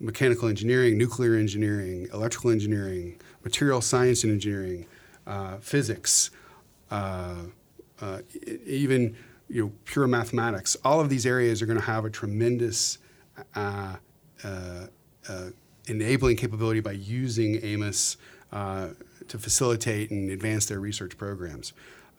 mechanical 0.00 0.48
engineering, 0.48 0.98
nuclear 0.98 1.36
engineering, 1.36 2.08
electrical 2.12 2.50
engineering, 2.50 3.20
material 3.44 3.80
science 3.80 4.24
and 4.24 4.32
engineering, 4.32 4.86
uh, 5.28 5.58
physics, 5.58 6.30
uh, 6.90 7.36
uh 8.02 8.18
even 8.66 9.16
you 9.48 9.62
know 9.62 9.72
pure 9.84 10.08
mathematics. 10.08 10.76
All 10.84 11.00
of 11.00 11.08
these 11.08 11.24
areas 11.24 11.62
are 11.62 11.66
going 11.66 11.78
to 11.78 11.84
have 11.84 12.04
a 12.04 12.10
tremendous 12.10 12.98
uh, 13.54 13.94
uh, 14.42 14.86
enabling 15.86 16.36
capability 16.36 16.80
by 16.80 16.92
using 16.92 17.60
AMOS 17.60 18.16
to 19.28 19.38
facilitate 19.38 20.10
and 20.10 20.30
advance 20.30 20.66
their 20.66 20.80
research 20.80 21.16
programs. 21.16 21.72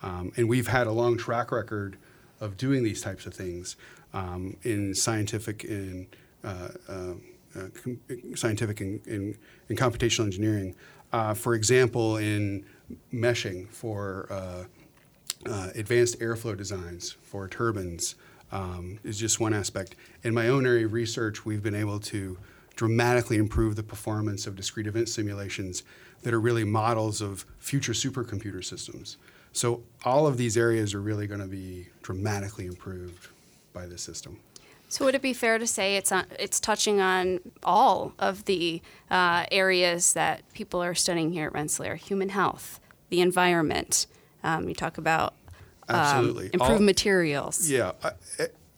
Um, 0.03 0.31
and 0.37 0.49
we've 0.49 0.67
had 0.67 0.87
a 0.87 0.91
long 0.91 1.17
track 1.17 1.51
record 1.51 1.97
of 2.39 2.57
doing 2.57 2.83
these 2.83 3.01
types 3.01 3.25
of 3.25 3.33
things 3.33 3.75
um, 4.13 4.55
in 4.63 4.93
scientific 4.93 5.63
and 5.63 6.07
uh, 6.43 6.69
uh, 6.87 7.13
uh, 7.55 7.67
com- 7.81 7.99
scientific 8.35 8.81
and, 8.81 9.05
and, 9.07 9.37
and, 9.69 9.77
computational 9.77 10.25
engineering. 10.25 10.75
Uh, 11.11 11.33
for 11.33 11.55
example, 11.55 12.17
in 12.17 12.65
meshing 13.13 13.67
for 13.69 14.27
uh, 14.29 14.63
uh, 15.49 15.69
advanced 15.75 16.19
airflow 16.19 16.55
designs 16.55 17.11
for 17.23 17.47
turbines 17.47 18.15
um, 18.51 18.99
is 19.03 19.17
just 19.17 19.39
one 19.39 19.53
aspect. 19.53 19.95
In 20.23 20.33
my 20.33 20.49
own 20.49 20.65
area 20.65 20.85
of 20.85 20.93
research, 20.93 21.45
we've 21.45 21.63
been 21.63 21.75
able 21.75 21.99
to 22.01 22.37
dramatically 22.75 23.37
improve 23.37 23.75
the 23.75 23.83
performance 23.83 24.47
of 24.47 24.55
discrete 24.55 24.87
event 24.87 25.09
simulations 25.09 25.83
that 26.23 26.33
are 26.33 26.39
really 26.39 26.63
models 26.63 27.21
of 27.21 27.45
future 27.59 27.93
supercomputer 27.93 28.63
systems. 28.63 29.17
So 29.53 29.83
all 30.03 30.27
of 30.27 30.37
these 30.37 30.57
areas 30.57 30.93
are 30.93 31.01
really 31.01 31.27
going 31.27 31.39
to 31.39 31.47
be 31.47 31.87
dramatically 32.01 32.65
improved 32.65 33.29
by 33.73 33.85
this 33.85 34.01
system. 34.01 34.39
So 34.89 35.05
would 35.05 35.15
it 35.15 35.21
be 35.21 35.33
fair 35.33 35.57
to 35.57 35.67
say 35.67 35.95
it's 35.97 36.11
on, 36.11 36.25
it's 36.37 36.59
touching 36.59 37.01
on 37.01 37.39
all 37.63 38.13
of 38.19 38.45
the 38.45 38.81
uh, 39.09 39.45
areas 39.51 40.13
that 40.13 40.43
people 40.53 40.81
are 40.83 40.93
studying 40.93 41.31
here 41.31 41.47
at 41.47 41.53
Rensselaer: 41.53 41.95
human 41.95 42.29
health, 42.29 42.79
the 43.09 43.21
environment. 43.21 44.07
Um, 44.43 44.69
you 44.69 44.75
talk 44.75 44.97
about 44.97 45.33
um, 45.89 45.95
absolutely 45.95 46.49
improved 46.53 46.73
all, 46.73 46.79
materials. 46.79 47.69
Yeah, 47.69 47.93
uh, 48.03 48.11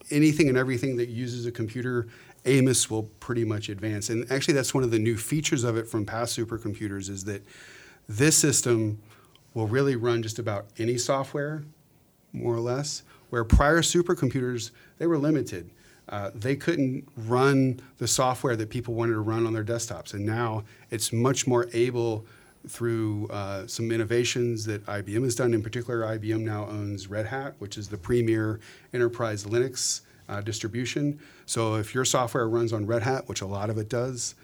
anything 0.10 0.48
and 0.48 0.58
everything 0.58 0.98
that 0.98 1.10
uses 1.10 1.46
a 1.46 1.52
computer, 1.52 2.08
AMOS 2.48 2.90
will 2.90 3.04
pretty 3.04 3.46
much 3.46 3.70
advance. 3.70 4.10
And 4.10 4.30
actually, 4.32 4.54
that's 4.54 4.74
one 4.74 4.84
of 4.84 4.92
the 4.92 5.00
new 5.00 5.18
features 5.18 5.64
of 5.64 5.78
it 5.78 5.88
from 5.88 6.06
past 6.06 6.38
supercomputers 6.38 7.10
is 7.10 7.26
that 7.26 7.44
this 8.08 8.38
system 8.38 9.00
will 9.54 9.68
really 9.68 9.96
run 9.96 10.24
just 10.24 10.40
about 10.40 10.68
any 10.78 10.98
software, 10.98 11.64
more 12.32 12.56
or 12.56 12.60
less, 12.60 13.04
where 13.30 13.44
prior 13.44 13.82
supercomputers, 13.82 14.72
they 14.98 15.08
were 15.08 15.18
limited. 15.18 15.70
Uh, 16.10 16.32
they 16.34 16.56
couldn't 16.56 17.06
run 17.18 17.80
the 17.98 18.08
software 18.08 18.56
that 18.56 18.70
people 18.70 18.94
wanted 18.94 19.14
to 19.14 19.20
run 19.20 19.46
on 19.46 19.54
their 19.54 19.64
desktops. 19.64 20.14
And 20.14 20.26
now 20.26 20.64
it's 20.90 21.12
much 21.12 21.46
more 21.48 21.68
able 21.74 22.26
through 22.68 23.28
uh, 23.28 23.68
some 23.68 23.92
innovations 23.92 24.66
that 24.66 24.86
IBM 24.86 25.24
has 25.24 25.36
done. 25.36 25.54
In 25.54 25.62
particular, 25.62 26.02
IBM 26.18 26.42
now 26.42 26.66
owns 26.66 27.08
Red 27.08 27.26
Hat, 27.26 27.56
which 27.60 27.78
is 27.78 27.90
the 27.90 27.98
premier 27.98 28.60
enterprise 28.94 29.46
Linux 29.46 30.02
uh, 30.30 30.42
distribution. 30.42 31.20
So 31.46 31.76
if 31.76 31.94
your 31.94 32.06
software 32.06 32.48
runs 32.48 32.74
on 32.74 32.86
Red 32.86 33.04
Hat, 33.04 33.28
which 33.28 33.42
a 33.42 33.46
lot 33.48 33.70
of 33.70 33.78
it 33.78 33.90
does, 33.90 34.36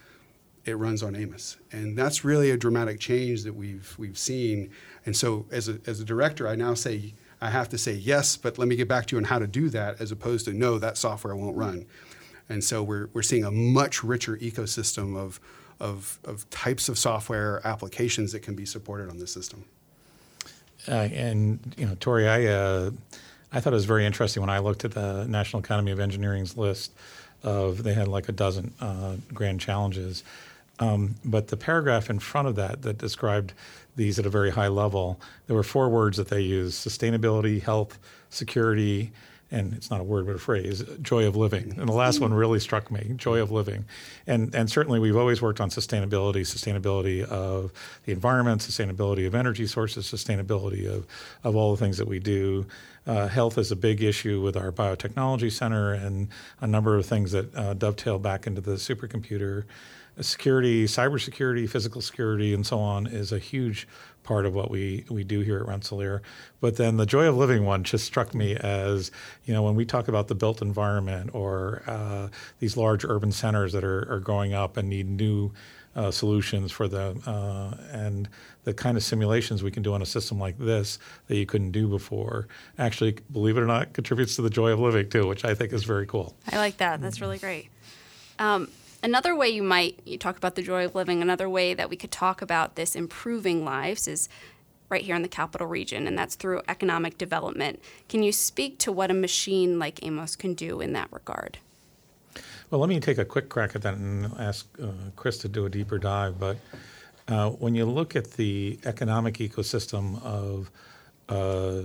it 0.66 0.78
runs 0.78 1.04
on 1.04 1.14
AMOS. 1.14 1.58
And 1.72 1.98
that's 1.98 2.24
really 2.24 2.52
a 2.52 2.58
dramatic 2.58 3.00
change 3.00 3.44
that 3.44 3.54
we've, 3.54 3.94
we've 3.98 4.18
seen. 4.18 4.72
And 5.06 5.16
so 5.16 5.46
as 5.52 5.68
a, 5.68 5.80
as 5.86 6.00
a 6.00 6.06
director, 6.06 6.48
I 6.48 6.56
now 6.56 6.74
say, 6.74 7.14
I 7.42 7.50
have 7.50 7.68
to 7.70 7.78
say 7.78 7.94
yes, 7.94 8.38
but 8.38 8.58
let 8.58 8.68
me 8.70 8.78
get 8.78 8.88
back 8.88 9.06
to 9.08 9.16
you 9.16 9.18
on 9.18 9.26
how 9.26 9.40
to 9.40 9.48
do 9.48 9.70
that 9.70 10.00
as 10.00 10.12
opposed 10.12 10.46
to 10.46 10.54
no, 10.54 10.80
that 10.80 10.98
software 10.98 11.36
won't 11.36 11.58
run. 11.58 11.86
And 12.48 12.64
so 12.64 12.82
we're, 12.82 13.10
we're 13.14 13.22
seeing 13.24 13.44
a 13.44 13.52
much 13.52 14.04
richer 14.04 14.38
ecosystem 14.38 15.18
of, 15.18 15.42
of, 15.80 16.20
of 16.24 16.50
types 16.50 16.88
of 16.88 16.98
software 16.98 17.66
applications 17.66 18.32
that 18.32 18.42
can 18.42 18.56
be 18.56 18.66
supported 18.66 19.10
on 19.10 19.18
this 19.18 19.34
system. 19.34 19.66
Uh, 20.88 21.10
and, 21.14 21.76
you 21.78 21.86
know, 21.86 21.96
Tori, 22.00 22.28
I, 22.28 22.46
uh, 22.46 22.92
I 23.54 23.60
thought 23.60 23.72
it 23.72 23.76
was 23.76 23.86
very 23.86 24.06
interesting 24.06 24.42
when 24.42 24.50
I 24.50 24.58
looked 24.58 24.84
at 24.84 24.94
the 24.94 25.26
National 25.26 25.60
Academy 25.60 25.92
of 25.92 26.00
Engineering's 26.00 26.58
list 26.58 26.92
of, 27.44 27.84
they 27.84 27.94
had 27.94 28.08
like 28.08 28.28
a 28.28 28.32
dozen 28.32 28.74
uh, 28.82 29.18
grand 29.32 29.60
challenges. 29.62 30.24
Um, 30.80 31.16
but 31.24 31.50
the 31.50 31.58
paragraph 31.58 32.10
in 32.10 32.18
front 32.18 32.48
of 32.48 32.56
that 32.56 32.82
that 32.82 32.98
described 32.98 33.54
these 33.96 34.18
at 34.18 34.26
a 34.26 34.30
very 34.30 34.50
high 34.50 34.70
level, 34.70 35.22
there 35.46 35.56
were 35.56 35.64
four 35.64 35.88
words 35.88 36.18
that 36.18 36.30
they 36.30 36.42
used 36.42 36.86
sustainability, 36.86 37.62
health, 37.62 38.00
security, 38.32 39.12
and 39.54 39.74
it's 39.74 39.92
not 39.92 40.02
a 40.02 40.04
word 40.04 40.26
but 40.26 40.36
a 40.36 40.40
phrase, 40.40 40.84
joy 41.02 41.26
of 41.26 41.36
living. 41.36 41.76
And 41.78 41.88
the 41.88 41.94
last 41.94 42.20
one 42.20 42.34
really 42.34 42.60
struck 42.60 42.90
me, 42.92 43.14
joy 43.16 43.40
of 43.40 43.52
living. 43.52 43.86
And 44.28 44.54
and 44.56 44.70
certainly 44.70 45.00
we've 45.00 45.16
always 45.16 45.42
worked 45.42 45.62
on 45.62 45.70
sustainability, 45.70 46.42
sustainability 46.42 47.24
of 47.24 47.72
the 48.06 48.12
environment, 48.12 48.62
sustainability 48.62 49.28
of 49.28 49.36
energy 49.36 49.68
sources, 49.68 50.12
sustainability 50.12 50.88
of, 50.88 51.06
of 51.44 51.56
all 51.56 51.76
the 51.76 51.78
things 51.78 51.98
that 51.98 52.08
we 52.08 52.20
do. 52.20 52.66
Uh, 53.06 53.28
health 53.28 53.58
is 53.58 53.72
a 53.72 53.76
big 53.76 54.02
issue 54.02 54.42
with 54.42 54.58
our 54.58 54.72
biotechnology 54.72 55.52
center 55.52 55.94
and 55.94 56.30
a 56.62 56.68
number 56.68 56.98
of 56.98 57.06
things 57.06 57.32
that 57.34 57.54
uh, 57.56 57.74
dovetail 57.74 58.18
back 58.18 58.48
into 58.48 58.62
the 58.62 58.74
supercomputer 58.74 59.66
security, 60.22 60.86
cybersecurity, 60.86 61.68
physical 61.68 62.02
security, 62.02 62.54
and 62.54 62.66
so 62.66 62.80
on 62.80 63.08
is 63.08 63.32
a 63.32 63.40
huge 63.40 63.88
part 64.24 64.46
of 64.46 64.54
what 64.54 64.72
we, 64.72 65.06
we 65.10 65.24
do 65.24 65.42
here 65.42 65.58
at 65.58 65.68
Rensselaer. 65.68 66.22
But 66.62 66.78
then 66.78 66.98
the 66.98 67.06
joy 67.06 67.28
of 67.28 67.36
living 67.36 67.66
one 67.66 67.84
just 67.84 68.06
struck 68.06 68.34
me 68.34 68.56
as, 68.56 69.12
you 69.46 69.54
know, 69.54 69.64
when 69.64 69.76
we 69.76 69.86
talk 69.86 70.08
about 70.08 70.28
the 70.28 70.36
built 70.36 70.62
environment 70.62 71.32
or 71.34 71.84
uh, 71.88 72.30
these 72.60 72.78
large 72.78 73.04
urban 73.06 73.32
centers 73.32 73.74
that 73.74 73.84
are, 73.84 74.12
are 74.12 74.20
growing 74.20 74.54
up 74.54 74.78
and 74.78 74.90
need 74.90 75.10
new 75.10 75.52
uh, 75.96 76.12
solutions 76.12 76.72
for 76.72 76.88
the 76.88 77.16
uh, 77.28 77.78
and 77.92 78.28
the 78.64 78.74
kind 78.74 78.98
of 78.98 79.04
simulations 79.04 79.62
we 79.62 79.70
can 79.70 79.84
do 79.84 79.94
on 79.94 80.02
a 80.02 80.06
system 80.06 80.40
like 80.40 80.58
this 80.58 80.98
that 81.28 81.36
you 81.36 81.46
couldn't 81.46 81.72
do 81.72 81.88
before 81.88 82.48
actually, 82.80 83.18
believe 83.32 83.58
it 83.58 83.62
or 83.62 83.68
not, 83.68 83.94
contributes 83.94 84.36
to 84.36 84.42
the 84.42 84.50
joy 84.50 84.72
of 84.72 84.80
living 84.80 85.08
too, 85.10 85.28
which 85.28 85.46
I 85.46 85.54
think 85.54 85.72
is 85.74 85.84
very 85.84 86.08
cool. 86.08 86.36
I 86.52 86.58
like 86.58 86.78
that. 86.78 87.02
That's 87.02 87.22
really 87.22 87.38
great. 87.38 87.70
Um, 88.40 88.70
Another 89.04 89.36
way 89.36 89.50
you 89.50 89.62
might 89.62 90.00
you 90.06 90.18
talk 90.18 90.38
about 90.38 90.56
the 90.56 90.62
joy 90.62 90.86
of 90.86 90.96
living. 90.96 91.22
Another 91.22 91.50
way 91.50 91.74
that 91.74 91.90
we 91.90 91.98
could 91.98 92.12
talk 92.12 92.42
about 92.42 92.76
this 92.76 92.96
improving 92.96 93.66
lives 93.66 94.08
is 94.08 94.30
right 94.88 95.02
here 95.02 95.16
in 95.16 95.24
the 95.24 95.28
capital 95.28 95.68
region, 95.68 96.08
and 96.08 96.18
that's 96.18 96.36
through 96.36 96.62
economic 96.70 97.18
development. 97.18 97.82
Can 98.08 98.24
you 98.24 98.32
speak 98.32 98.80
to 98.80 98.94
what 98.94 99.12
a 99.12 99.14
machine 99.14 99.78
like 99.78 100.06
Amos 100.06 100.38
can 100.38 100.54
do 100.54 100.80
in 100.80 100.94
that 100.94 101.10
regard? 101.12 101.58
Well, 102.70 102.80
let 102.80 102.88
me 102.88 103.00
take 103.02 103.18
a 103.18 103.26
quick 103.26 103.50
crack 103.50 103.76
at 103.76 103.82
that 103.82 103.96
and 103.96 104.32
ask 104.40 104.68
uh, 104.82 104.88
Chris 105.18 105.38
to 105.40 105.50
do 105.50 105.66
a 105.66 105.70
deeper 105.70 105.98
dive. 105.98 106.40
But 106.40 106.58
uh, 107.28 107.50
when 107.50 107.76
you 107.76 107.86
look 107.86 108.16
at 108.16 108.32
the 108.32 108.80
economic 108.86 109.36
ecosystem 109.36 110.24
of 110.24 110.72
uh, 111.28 111.82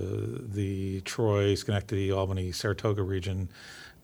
the 0.54 1.00
Troy, 1.04 1.54
Schenectady, 1.56 2.12
Albany, 2.12 2.52
Saratoga 2.52 3.02
region, 3.02 3.48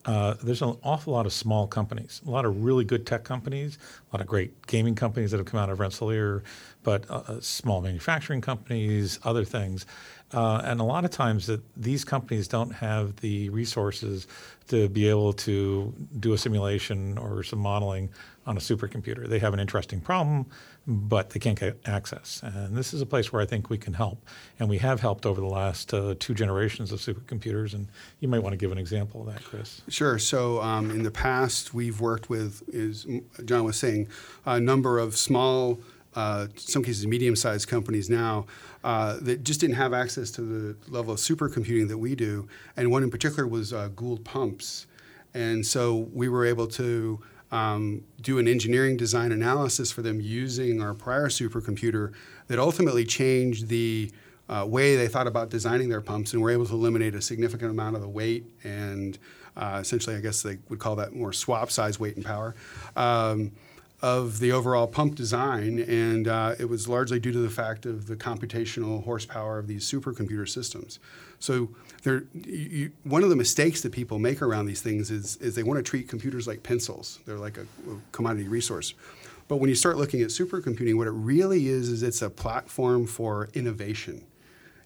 uh, 0.06 0.34
there's 0.42 0.62
an 0.62 0.76
awful 0.82 1.12
lot 1.14 1.26
of 1.26 1.32
small 1.32 1.66
companies, 1.66 2.20
a 2.26 2.30
lot 2.30 2.44
of 2.44 2.64
really 2.64 2.84
good 2.84 3.06
tech 3.06 3.24
companies, 3.24 3.78
a 4.10 4.16
lot 4.16 4.20
of 4.20 4.26
great 4.26 4.66
gaming 4.66 4.94
companies 4.94 5.30
that 5.30 5.38
have 5.38 5.46
come 5.46 5.58
out 5.58 5.70
of 5.70 5.80
Rensselaer, 5.80 6.42
but 6.82 7.08
uh, 7.10 7.22
uh 7.26 7.40
small 7.40 7.80
manufacturing 7.80 8.40
companies, 8.40 9.18
other 9.24 9.44
things. 9.44 9.86
Uh, 10.34 10.60
and 10.64 10.80
a 10.80 10.84
lot 10.84 11.04
of 11.04 11.10
times 11.10 11.46
that 11.46 11.62
these 11.76 12.04
companies 12.04 12.48
don't 12.48 12.72
have 12.72 13.16
the 13.16 13.48
resources 13.50 14.26
to 14.66 14.88
be 14.88 15.08
able 15.08 15.32
to 15.32 15.94
do 16.18 16.32
a 16.32 16.38
simulation 16.38 17.16
or 17.18 17.42
some 17.42 17.60
modeling 17.60 18.08
on 18.46 18.56
a 18.56 18.60
supercomputer. 18.60 19.28
They 19.28 19.38
have 19.38 19.54
an 19.54 19.60
interesting 19.60 20.00
problem, 20.00 20.46
but 20.86 21.30
they 21.30 21.40
can't 21.40 21.58
get 21.58 21.78
access. 21.86 22.42
And 22.42 22.76
this 22.76 22.92
is 22.92 23.00
a 23.00 23.06
place 23.06 23.32
where 23.32 23.40
I 23.40 23.46
think 23.46 23.70
we 23.70 23.78
can 23.78 23.94
help. 23.94 24.26
And 24.58 24.68
we 24.68 24.78
have 24.78 25.00
helped 25.00 25.24
over 25.24 25.40
the 25.40 25.46
last 25.46 25.94
uh, 25.94 26.14
two 26.18 26.34
generations 26.34 26.92
of 26.92 26.98
supercomputers. 26.98 27.74
And 27.74 27.88
you 28.20 28.28
might 28.28 28.40
want 28.40 28.52
to 28.52 28.56
give 28.56 28.72
an 28.72 28.78
example 28.78 29.20
of 29.20 29.32
that, 29.32 29.44
Chris. 29.44 29.82
Sure. 29.88 30.18
So 30.18 30.60
um, 30.60 30.90
in 30.90 31.04
the 31.04 31.10
past, 31.10 31.72
we've 31.72 32.00
worked 32.00 32.28
with, 32.28 32.62
as 32.74 33.06
John 33.44 33.64
was 33.64 33.78
saying, 33.78 34.08
a 34.44 34.58
number 34.60 34.98
of 34.98 35.16
small, 35.16 35.78
uh, 36.14 36.46
some 36.56 36.82
cases 36.82 37.06
medium-sized 37.06 37.68
companies 37.68 38.08
now 38.08 38.46
uh, 38.82 39.18
that 39.20 39.44
just 39.44 39.60
didn't 39.60 39.76
have 39.76 39.92
access 39.92 40.30
to 40.32 40.42
the 40.42 40.90
level 40.90 41.14
of 41.14 41.18
supercomputing 41.18 41.88
that 41.88 41.98
we 41.98 42.14
do. 42.14 42.48
And 42.76 42.90
one 42.90 43.02
in 43.02 43.10
particular 43.10 43.46
was 43.46 43.72
uh, 43.72 43.88
Gould 43.88 44.24
Pumps. 44.24 44.86
And 45.32 45.66
so 45.66 46.08
we 46.12 46.28
were 46.28 46.44
able 46.44 46.66
to 46.68 47.20
um, 47.50 48.04
do 48.20 48.38
an 48.38 48.48
engineering 48.48 48.96
design 48.96 49.32
analysis 49.32 49.90
for 49.90 50.02
them 50.02 50.20
using 50.20 50.80
our 50.80 50.94
prior 50.94 51.28
supercomputer 51.28 52.12
that 52.48 52.58
ultimately 52.58 53.04
changed 53.04 53.68
the 53.68 54.10
uh, 54.48 54.64
way 54.68 54.96
they 54.96 55.08
thought 55.08 55.26
about 55.26 55.50
designing 55.50 55.88
their 55.88 56.00
pumps 56.00 56.32
and 56.32 56.42
were 56.42 56.50
able 56.50 56.66
to 56.66 56.74
eliminate 56.74 57.14
a 57.14 57.22
significant 57.22 57.70
amount 57.70 57.96
of 57.96 58.02
the 58.02 58.08
weight 58.08 58.44
and 58.62 59.18
uh, 59.56 59.78
essentially, 59.80 60.16
I 60.16 60.20
guess 60.20 60.42
they 60.42 60.58
would 60.68 60.78
call 60.78 60.96
that 60.96 61.14
more 61.14 61.30
SWaP 61.30 61.70
size 61.70 62.00
weight 62.00 62.16
and 62.16 62.24
power. 62.24 62.54
Um, 62.96 63.52
of 64.02 64.38
the 64.38 64.52
overall 64.52 64.86
pump 64.86 65.14
design, 65.14 65.78
and 65.78 66.28
uh, 66.28 66.54
it 66.58 66.66
was 66.66 66.88
largely 66.88 67.18
due 67.18 67.32
to 67.32 67.38
the 67.38 67.48
fact 67.48 67.86
of 67.86 68.06
the 68.06 68.16
computational 68.16 69.02
horsepower 69.04 69.58
of 69.58 69.66
these 69.66 69.90
supercomputer 69.90 70.48
systems. 70.48 70.98
So, 71.38 71.70
you, 72.44 72.92
one 73.04 73.22
of 73.22 73.30
the 73.30 73.36
mistakes 73.36 73.80
that 73.80 73.92
people 73.92 74.18
make 74.18 74.42
around 74.42 74.66
these 74.66 74.82
things 74.82 75.10
is, 75.10 75.36
is 75.36 75.54
they 75.54 75.62
want 75.62 75.78
to 75.78 75.82
treat 75.82 76.08
computers 76.08 76.46
like 76.46 76.62
pencils. 76.62 77.20
They're 77.24 77.38
like 77.38 77.56
a, 77.56 77.62
a 77.62 77.96
commodity 78.12 78.48
resource. 78.48 78.94
But 79.48 79.56
when 79.56 79.68
you 79.68 79.74
start 79.74 79.96
looking 79.96 80.22
at 80.22 80.28
supercomputing, 80.28 80.96
what 80.96 81.06
it 81.06 81.12
really 81.12 81.68
is 81.68 81.88
is 81.88 82.02
it's 82.02 82.22
a 82.22 82.30
platform 82.30 83.06
for 83.06 83.48
innovation. 83.54 84.24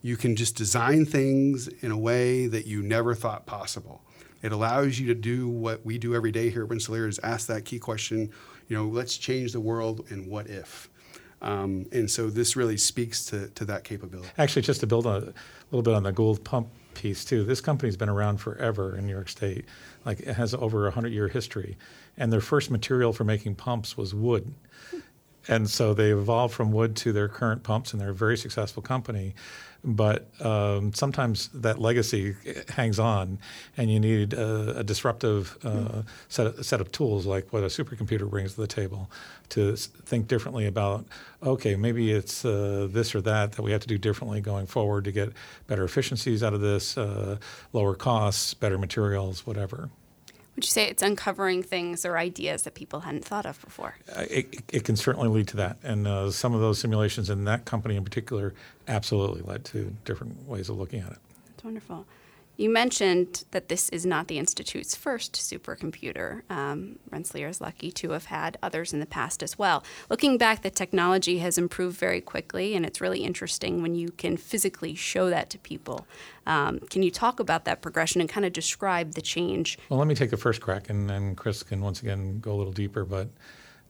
You 0.03 0.17
can 0.17 0.37
just 0.37 0.57
design 0.57 1.07
things 1.07 1.69
in 1.81 1.91
a 1.91 1.99
way 1.99 2.47
that 2.47 2.67
you 2.67 2.83
never 2.83 3.15
thought 3.15 3.47
possible. 3.47 4.03
It 4.43 4.53
allows 4.53 4.99
you 4.99 5.07
to 5.09 5.15
do 5.15 5.49
what 5.49 5.85
we 5.85 5.99
do 5.99 6.15
every 6.15 6.31
day 6.31 6.51
here 6.51 6.63
at 6.63 6.71
Rensselaer 6.71 7.09
is 7.09 7.19
ask 7.21 7.49
that 7.49 7.65
key 7.65 7.79
question 7.79 8.31
you 8.69 8.77
know, 8.77 8.87
let's 8.87 9.17
change 9.17 9.53
the 9.53 9.61
world 9.61 10.07
and 10.11 10.29
what 10.29 10.47
if. 10.47 10.89
Um, 11.41 11.87
and 11.93 12.11
so 12.11 12.31
this 12.31 12.57
really 12.57 12.77
speaks 12.77 13.25
to, 13.27 13.49
to 13.51 13.65
that 13.67 13.85
capability. 13.85 14.29
Actually, 14.39 14.63
just 14.63 14.81
to 14.81 14.87
build 14.87 15.07
a, 15.07 15.17
a 15.19 15.35
little 15.71 15.83
bit 15.83 15.95
on 15.95 16.03
the 16.03 16.13
Gould 16.13 16.43
pump 16.45 16.69
piece 16.95 17.25
too, 17.25 17.45
this 17.45 17.61
company's 17.61 17.97
been 17.97 18.09
around 18.09 18.39
forever 18.39 18.97
in 18.97 19.07
New 19.07 19.13
York 19.13 19.29
State. 19.29 19.65
Like 20.05 20.21
it 20.21 20.35
has 20.35 20.55
over 20.55 20.87
a 20.87 20.91
hundred 20.91 21.13
year 21.13 21.29
history, 21.29 21.77
and 22.17 22.33
their 22.33 22.41
first 22.41 22.71
material 22.71 23.13
for 23.13 23.25
making 23.25 23.55
pumps 23.55 23.97
was 23.97 24.15
wood. 24.15 24.53
And 25.49 25.69
so 25.69 25.95
they 25.95 26.13
evolved 26.13 26.55
from 26.55 26.73
wood 26.73 26.95
to 26.97 27.13
their 27.13 27.29
current 27.29 27.63
pumps, 27.63 27.93
and 27.93 28.01
they're 28.01 28.11
a 28.11 28.15
very 28.15 28.37
successful 28.37 28.83
company 28.83 29.35
but 29.85 30.29
um, 30.45 30.93
sometimes 30.93 31.49
that 31.49 31.79
legacy 31.79 32.35
hangs 32.69 32.99
on, 32.99 33.39
and 33.77 33.91
you 33.91 34.01
need 34.01 34.33
a, 34.33 34.79
a 34.79 34.85
disruptive 34.85 35.57
uh, 35.65 36.03
set, 36.29 36.49
of, 36.49 36.67
set 36.67 36.81
of 36.81 36.91
tools 36.91 37.27
like 37.27 37.53
what 37.53 37.63
a 37.63 37.67
supercomputer 37.67 38.29
brings 38.29 38.55
to 38.55 38.61
the 38.61 38.67
table 38.67 39.11
to 39.51 39.77
think 39.77 40.27
differently 40.27 40.67
about. 40.67 41.07
Okay, 41.43 41.77
maybe 41.77 42.11
it's 42.11 42.45
uh, 42.45 42.89
this 42.91 43.15
or 43.15 43.21
that 43.21 43.53
that 43.53 43.63
we 43.63 43.71
have 43.71 43.81
to 43.81 43.89
do 43.89 43.99
differently 43.99 44.41
going 44.41 44.67
forward 44.67 45.05
to 45.05 45.13
get 45.13 45.33
better 45.69 45.85
efficiencies 45.85 46.43
out 46.43 46.55
of 46.55 46.61
this, 46.61 46.99
uh, 46.99 47.37
lower 47.73 47.95
costs, 47.95 48.55
better 48.55 48.79
materials, 48.79 49.47
whatever. 49.47 49.91
Would 50.59 50.65
you 50.65 50.71
say 50.71 50.89
it's 50.89 51.05
uncovering 51.05 51.63
things 51.63 52.05
or 52.05 52.19
ideas 52.19 52.65
that 52.65 52.75
people 52.75 52.99
hadn't 52.99 53.25
thought 53.25 53.47
of 53.47 53.61
before? 53.65 53.95
Uh, 54.13 54.25
it, 54.29 54.61
it 54.73 54.83
can 54.83 54.97
certainly 54.97 55.29
lead 55.29 55.47
to 55.47 55.57
that. 55.59 55.77
And 55.85 56.09
uh, 56.09 56.33
some 56.33 56.53
of 56.53 56.61
those 56.61 56.81
simulations 56.81 57.31
in 57.31 57.45
that 57.45 57.65
company 57.65 57.95
in 57.95 58.03
particular 58.03 58.55
absolutely 58.89 59.43
led 59.43 59.65
to 59.67 59.95
different 60.05 60.49
ways 60.49 60.69
of 60.69 60.77
looking 60.77 60.99
at 60.99 61.13
it. 61.13 61.19
That's 61.47 61.63
wonderful. 61.63 62.07
You 62.59 62.71
mentioned 62.71 63.45
that 63.53 63.69
this 63.69 63.89
is 63.91 64.05
not 64.05 64.27
the 64.27 64.37
Institute's 64.37 64.97
first 64.97 65.35
supercomputer. 65.35 66.43
Um, 66.51 66.99
Rensselaer 67.09 67.47
is 67.47 67.61
lucky 67.61 67.93
to 67.93 68.11
have 68.11 68.25
had 68.25 68.59
others 68.61 68.93
in 68.93 68.99
the 68.99 69.07
past 69.07 69.45
as 69.45 69.57
well. 69.57 69.85
Looking 70.11 70.39
back, 70.39 70.63
the 70.63 70.71
technology 70.71 71.39
has 71.39 71.57
improved 71.57 71.97
very 71.97 72.21
quickly, 72.21 72.75
and 72.75 72.85
it's 72.85 73.01
really 73.01 73.21
interesting 73.21 73.81
when 73.81 73.95
you 73.95 74.09
can 74.09 74.37
physically 74.37 74.97
show 74.97 75.31
that 75.31 75.51
to 75.51 75.59
people. 75.59 76.09
Um, 76.49 76.81
can 76.91 77.05
you 77.05 77.13
talk 77.13 77.39
about 77.39 77.65
that 77.67 77.81
progression 77.81 78.21
and 78.21 78.29
kind 78.29 78.45
of 78.45 78.53
describe 78.53 79.13
the 79.13 79.23
change? 79.23 79.79
Well, 79.89 80.01
let 80.01 80.09
me 80.09 80.17
take 80.17 80.31
the 80.31 80.37
first 80.37 80.61
crack, 80.61 80.91
and 80.91 81.09
then 81.09 81.37
Chris 81.37 81.63
can 81.63 81.81
once 81.81 82.03
again 82.03 82.41
go 82.41 82.53
a 82.53 82.57
little 82.57 82.73
deeper. 82.73 83.05
But 83.05 83.29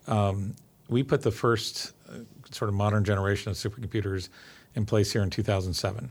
um, 0.07 0.55
we 0.89 1.03
put 1.03 1.23
the 1.23 1.33
first 1.33 1.95
uh, 2.07 2.19
sort 2.51 2.69
of 2.69 2.75
modern 2.75 3.03
generation 3.03 3.51
of 3.51 3.57
supercomputers 3.57 4.29
in 4.75 4.85
place 4.85 5.11
here 5.11 5.23
in 5.23 5.31
2007. 5.31 6.11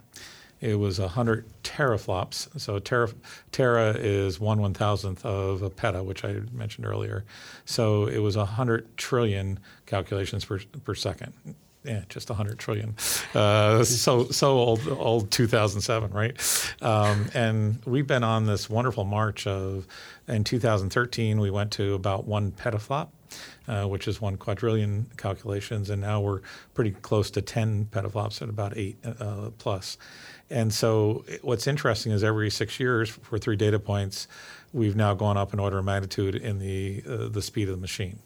It 0.60 0.76
was 0.76 1.00
100 1.00 1.46
teraflops. 1.64 2.60
So 2.60 2.80
tera, 2.80 3.10
tera 3.52 3.92
is 3.92 4.40
one 4.40 4.60
one 4.60 4.74
thousandth 4.74 5.26
of 5.26 5.62
a 5.62 5.70
peta, 5.70 6.04
which 6.04 6.26
I 6.26 6.42
mentioned 6.52 6.86
earlier. 6.86 7.26
So 7.66 8.08
it 8.08 8.20
was 8.20 8.36
100 8.38 8.98
trillion 8.98 9.60
calculations 9.86 10.46
per, 10.46 10.60
per 10.84 10.96
second. 10.96 11.34
Yeah, 11.84 12.02
just 12.10 12.30
100 12.30 12.60
trillion. 12.60 12.96
Uh, 13.34 13.84
so 13.84 14.26
so 14.26 14.58
old, 14.58 14.88
old 14.90 15.32
2007, 15.32 16.12
right? 16.12 16.76
Um, 16.82 17.28
and 17.34 17.82
we've 17.86 18.08
been 18.08 18.24
on 18.24 18.46
this 18.46 18.70
wonderful 18.70 19.06
march 19.06 19.48
of. 19.48 19.88
In 20.28 20.44
2013, 20.44 21.40
we 21.40 21.50
went 21.50 21.72
to 21.74 21.94
about 21.94 22.26
one 22.26 22.52
petaflop. 22.52 23.10
Uh, 23.68 23.86
which 23.86 24.08
is 24.08 24.22
one 24.22 24.38
quadrillion 24.38 25.06
calculations, 25.18 25.90
and 25.90 26.02
now 26.02 26.22
we're 26.22 26.40
pretty 26.74 26.92
close 26.92 27.30
to 27.30 27.42
10 27.42 27.90
petaflops 27.92 28.42
at 28.42 28.48
about 28.48 28.78
eight 28.78 28.96
uh, 29.06 29.50
plus. 29.58 29.98
And 30.50 30.74
so 30.74 31.26
what's 31.42 31.68
interesting 31.68 32.12
is 32.12 32.24
every 32.24 32.50
six 32.50 32.80
years 32.80 33.10
for 33.10 33.38
three 33.38 33.56
data 33.56 33.80
points, 33.80 34.28
we've 34.74 34.96
now 34.96 35.14
gone 35.14 35.38
up 35.38 35.54
an 35.54 35.60
order 35.60 35.78
of 35.80 35.86
magnitude 35.86 36.36
in 36.36 36.60
the 36.60 37.04
uh, 37.08 37.28
the 37.28 37.42
speed 37.42 37.68
of 37.70 37.76
the 37.76 37.82
machine. 37.82 38.20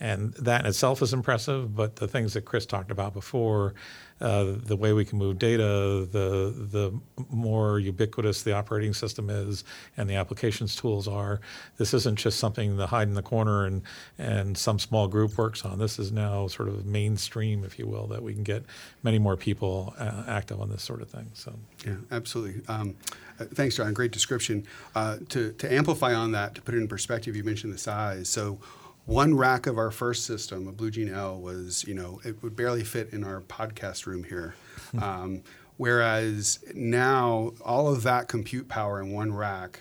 And 0.00 0.34
that 0.34 0.60
in 0.62 0.66
itself 0.66 1.02
is 1.02 1.12
impressive, 1.12 1.74
but 1.74 1.96
the 1.96 2.08
things 2.08 2.34
that 2.34 2.44
Chris 2.44 2.66
talked 2.66 2.90
about 2.90 3.14
before, 3.14 3.74
uh, 4.20 4.54
the 4.56 4.76
way 4.76 4.92
we 4.92 5.04
can 5.04 5.18
move 5.18 5.38
data, 5.38 6.06
the 6.10 6.54
the 6.56 6.92
more 7.30 7.78
ubiquitous 7.78 8.42
the 8.42 8.52
operating 8.52 8.94
system 8.94 9.28
is, 9.28 9.64
and 9.96 10.08
the 10.08 10.14
applications 10.14 10.76
tools 10.76 11.08
are. 11.08 11.40
This 11.76 11.94
isn't 11.94 12.18
just 12.18 12.38
something 12.38 12.76
to 12.76 12.86
hide 12.86 13.08
in 13.08 13.14
the 13.14 13.22
corner 13.22 13.66
and 13.66 13.82
and 14.18 14.56
some 14.56 14.78
small 14.78 15.08
group 15.08 15.36
works 15.36 15.64
on. 15.64 15.78
This 15.78 15.98
is 15.98 16.12
now 16.12 16.46
sort 16.46 16.68
of 16.68 16.86
mainstream, 16.86 17.64
if 17.64 17.78
you 17.78 17.86
will, 17.86 18.06
that 18.08 18.22
we 18.22 18.34
can 18.34 18.44
get 18.44 18.64
many 19.02 19.18
more 19.18 19.36
people 19.36 19.94
uh, 19.98 20.24
active 20.28 20.60
on 20.60 20.70
this 20.70 20.82
sort 20.82 21.02
of 21.02 21.10
thing. 21.10 21.30
So 21.34 21.52
yeah, 21.84 21.96
absolutely. 22.10 22.62
Um, 22.68 22.96
uh, 23.38 23.44
thanks, 23.46 23.76
John. 23.76 23.92
Great 23.92 24.12
description. 24.12 24.66
Uh, 24.94 25.18
to 25.30 25.52
to 25.52 25.72
amplify 25.72 26.14
on 26.14 26.32
that, 26.32 26.54
to 26.54 26.62
put 26.62 26.74
it 26.74 26.78
in 26.78 26.88
perspective, 26.88 27.34
you 27.34 27.44
mentioned 27.44 27.72
the 27.72 27.78
size. 27.78 28.28
So 28.28 28.58
one 29.06 29.36
rack 29.36 29.66
of 29.66 29.76
our 29.76 29.90
first 29.90 30.24
system, 30.24 30.66
a 30.66 30.72
Blue 30.72 30.90
Gene 30.90 31.12
L, 31.12 31.38
was 31.40 31.84
you 31.86 31.94
know 31.94 32.20
it 32.24 32.42
would 32.42 32.56
barely 32.56 32.84
fit 32.84 33.12
in 33.12 33.24
our 33.24 33.40
podcast 33.40 34.06
room 34.06 34.24
here. 34.24 34.54
Um, 35.00 35.42
whereas 35.76 36.60
now 36.72 37.52
all 37.64 37.92
of 37.92 38.04
that 38.04 38.28
compute 38.28 38.68
power 38.68 39.00
in 39.02 39.10
one 39.10 39.32
rack 39.32 39.80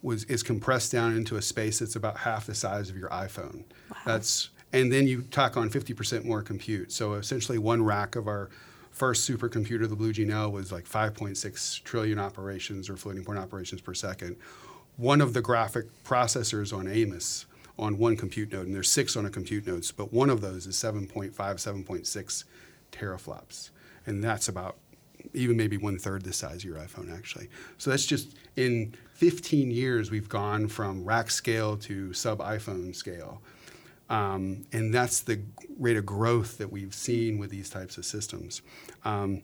was 0.00 0.22
is 0.24 0.42
compressed 0.42 0.92
down 0.92 1.16
into 1.16 1.36
a 1.36 1.42
space 1.42 1.80
that's 1.80 1.96
about 1.96 2.18
half 2.18 2.46
the 2.46 2.54
size 2.54 2.88
of 2.88 2.96
your 2.96 3.08
iPhone. 3.08 3.64
Wow. 3.90 3.96
That's 4.06 4.50
and 4.72 4.92
then 4.92 5.06
you 5.06 5.22
tack 5.22 5.56
on 5.56 5.68
50% 5.68 6.24
more 6.24 6.42
compute. 6.42 6.92
So 6.92 7.14
essentially, 7.14 7.58
one 7.58 7.82
rack 7.82 8.16
of 8.16 8.26
our 8.26 8.50
first 8.90 9.28
supercomputer, 9.28 9.88
the 9.88 9.96
Blue 9.96 10.12
Gene 10.12 10.30
L, 10.30 10.50
was 10.50 10.72
like 10.72 10.84
5.6 10.84 11.82
trillion 11.82 12.18
operations 12.18 12.88
or 12.88 12.96
floating 12.96 13.24
point 13.24 13.38
operations 13.38 13.80
per 13.80 13.94
second. 13.94 14.36
One 14.96 15.20
of 15.20 15.34
the 15.34 15.42
graphic 15.42 15.86
processors 16.04 16.76
on 16.76 16.86
Amos 16.86 17.46
on 17.82 17.98
one 17.98 18.16
compute 18.16 18.52
node, 18.52 18.66
and 18.66 18.74
there's 18.74 18.90
six 18.90 19.16
on 19.16 19.26
a 19.26 19.30
compute 19.30 19.66
node, 19.66 19.84
but 19.96 20.12
one 20.12 20.30
of 20.30 20.40
those 20.40 20.66
is 20.66 20.76
7.5, 20.76 21.34
7.6 21.34 22.44
teraflops. 22.92 23.70
And 24.06 24.22
that's 24.22 24.48
about 24.48 24.76
even 25.34 25.56
maybe 25.56 25.76
one 25.76 25.98
third 25.98 26.22
the 26.22 26.32
size 26.32 26.56
of 26.56 26.64
your 26.64 26.76
iPhone, 26.76 27.12
actually. 27.16 27.48
So 27.78 27.90
that's 27.90 28.06
just 28.06 28.36
in 28.56 28.94
15 29.14 29.70
years, 29.70 30.10
we've 30.10 30.28
gone 30.28 30.68
from 30.68 31.04
rack 31.04 31.30
scale 31.30 31.76
to 31.78 32.12
sub 32.12 32.38
iPhone 32.38 32.94
scale. 32.94 33.40
Um, 34.10 34.64
and 34.72 34.92
that's 34.92 35.20
the 35.20 35.40
rate 35.78 35.96
of 35.96 36.04
growth 36.04 36.58
that 36.58 36.70
we've 36.70 36.94
seen 36.94 37.38
with 37.38 37.50
these 37.50 37.70
types 37.70 37.96
of 37.98 38.04
systems. 38.04 38.62
Um, 39.04 39.42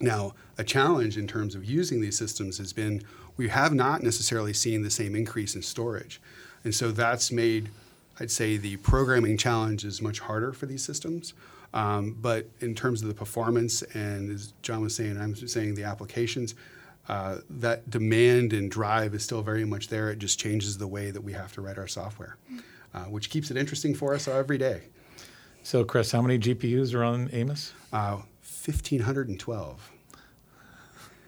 now, 0.00 0.34
a 0.58 0.64
challenge 0.64 1.16
in 1.16 1.26
terms 1.26 1.54
of 1.54 1.64
using 1.64 2.00
these 2.00 2.16
systems 2.16 2.58
has 2.58 2.72
been 2.72 3.02
we 3.36 3.48
have 3.48 3.74
not 3.74 4.02
necessarily 4.02 4.52
seen 4.52 4.82
the 4.82 4.90
same 4.90 5.14
increase 5.14 5.54
in 5.54 5.62
storage. 5.62 6.20
And 6.64 6.74
so 6.74 6.90
that's 6.90 7.30
made, 7.30 7.70
I'd 8.18 8.30
say, 8.30 8.56
the 8.56 8.76
programming 8.78 9.36
challenge 9.36 9.84
is 9.84 10.02
much 10.02 10.20
harder 10.20 10.52
for 10.52 10.66
these 10.66 10.82
systems. 10.82 11.34
Um, 11.74 12.16
but 12.20 12.48
in 12.60 12.74
terms 12.74 13.02
of 13.02 13.08
the 13.08 13.14
performance, 13.14 13.82
and 13.82 14.30
as 14.30 14.52
John 14.62 14.80
was 14.80 14.94
saying, 14.94 15.20
I'm 15.20 15.34
saying 15.34 15.74
the 15.74 15.84
applications, 15.84 16.54
uh, 17.08 17.38
that 17.50 17.88
demand 17.90 18.52
and 18.52 18.70
drive 18.70 19.14
is 19.14 19.22
still 19.22 19.42
very 19.42 19.64
much 19.64 19.88
there. 19.88 20.10
It 20.10 20.18
just 20.18 20.38
changes 20.38 20.78
the 20.78 20.86
way 20.86 21.10
that 21.10 21.20
we 21.20 21.32
have 21.32 21.52
to 21.52 21.60
write 21.60 21.78
our 21.78 21.86
software, 21.86 22.36
uh, 22.94 23.04
which 23.04 23.30
keeps 23.30 23.50
it 23.50 23.56
interesting 23.56 23.94
for 23.94 24.14
us 24.14 24.26
every 24.26 24.58
day. 24.58 24.82
So, 25.62 25.84
Chris, 25.84 26.10
how 26.12 26.22
many 26.22 26.38
GPUs 26.38 26.94
are 26.94 27.04
on 27.04 27.28
Amos? 27.32 27.72
Uh, 27.92 28.22
1,512 28.64 29.92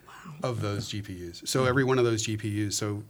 wow. 0.07 0.15
of 0.43 0.61
those 0.61 0.91
GPUs. 0.91 1.47
So, 1.47 1.65
every 1.65 1.85
one 1.85 1.99
of 1.99 2.05
those 2.05 2.27
GPUs, 2.27 2.73
so 2.73 3.03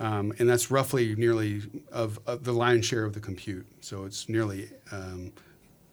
um, 0.00 0.32
and 0.38 0.48
that's 0.48 0.70
roughly 0.70 1.14
nearly 1.16 1.62
of, 1.90 2.18
of, 2.26 2.44
the 2.44 2.52
lion's 2.52 2.86
share 2.86 3.04
of 3.04 3.14
the 3.14 3.20
compute. 3.20 3.66
So 3.80 4.04
it's 4.04 4.28
nearly 4.28 4.70
um, 4.92 5.32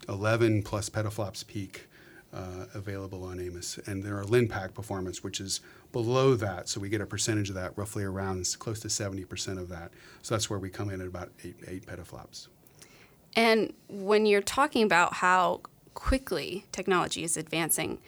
11 0.08 0.64
plus 0.64 0.90
petaflops 0.90 1.46
peak 1.46 1.88
uh, 2.34 2.66
available 2.74 3.24
on 3.24 3.40
Amos. 3.40 3.80
And 3.86 4.04
there 4.04 4.20
are 4.20 4.24
LinPack 4.26 4.74
performance, 4.74 5.24
which 5.24 5.40
is 5.40 5.62
below 5.92 6.36
that. 6.36 6.70
So 6.70 6.80
we 6.80 6.90
get 6.90 7.02
a 7.02 7.06
percentage 7.06 7.50
of 7.50 7.56
that, 7.56 7.78
roughly 7.78 8.04
around 8.04 8.56
close 8.60 8.80
to 8.82 8.90
70% 8.90 9.58
of 9.58 9.70
that. 9.70 9.92
So 10.22 10.36
that's 10.36 10.50
where 10.50 10.60
we 10.60 10.70
come 10.70 10.90
in 10.90 11.02
at 11.02 11.08
about 11.08 11.32
eight, 11.44 11.56
eight 11.68 11.86
petaflops. 11.86 12.48
And 13.36 13.74
when 13.88 14.26
you're 14.26 14.42
talking 14.42 14.84
about 14.84 15.16
how 15.16 15.62
quickly 15.94 16.66
technology 16.72 17.24
is 17.24 17.38
advancing, 17.38 18.00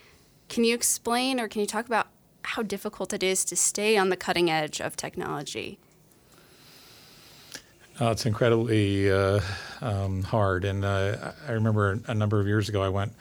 can 0.49 0.63
you 0.63 0.75
explain 0.75 1.39
or 1.39 1.47
can 1.47 1.62
you 1.62 1.67
talk 1.67 1.86
about 1.86 2.07
how 2.43 2.62
difficult 2.62 3.13
it 3.13 3.23
is 3.23 3.43
to 3.45 3.55
stay 3.55 3.97
on 3.97 4.10
the 4.10 4.15
cutting 4.15 4.49
edge 4.49 4.79
of 4.79 4.95
technology? 4.95 5.79
Oh, 7.99 8.12
it's 8.12 8.27
incredibly 8.27 9.12
uh, 9.12 9.39
um, 9.81 10.21
hard. 10.21 10.65
And 10.65 10.86
uh, 10.86 11.31
I 11.47 11.53
remember 11.53 11.99
a 12.05 12.13
number 12.13 12.39
of 12.39 12.45
years 12.45 12.69
ago, 12.69 12.83
I 12.83 12.89
went 12.89 13.13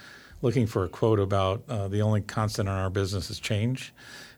looking 0.43 0.67
for 0.67 0.85
a 0.85 0.89
quote 0.89 1.19
about 1.19 1.63
uh, 1.67 1.89
the 1.89 2.03
only 2.03 2.21
constant 2.21 2.69
in 2.69 2.75
our 2.75 2.91
business 2.91 3.31
is 3.31 3.41
change, 3.41 3.95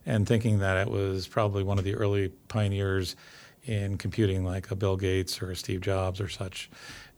and 0.07 0.29
thinking 0.29 0.61
that 0.61 0.77
it 0.77 0.89
was 0.93 1.27
probably 1.27 1.65
one 1.65 1.77
of 1.77 1.85
the 1.85 1.97
early 1.97 2.29
pioneers 2.47 3.17
in 3.65 3.99
computing, 3.99 4.45
like 4.45 4.71
a 4.71 4.77
Bill 4.77 4.97
Gates 4.97 5.43
or 5.43 5.51
a 5.51 5.57
Steve 5.57 5.81
Jobs 5.81 6.21
or 6.21 6.29
such. 6.29 6.71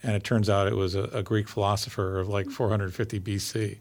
And 0.02 0.16
it 0.16 0.24
turns 0.24 0.48
out 0.48 0.66
it 0.66 0.74
was 0.74 0.94
a, 0.94 1.02
a 1.12 1.22
Greek 1.22 1.46
philosopher 1.46 2.20
of 2.20 2.28
like 2.30 2.48
450 2.48 3.20
BC. 3.20 3.76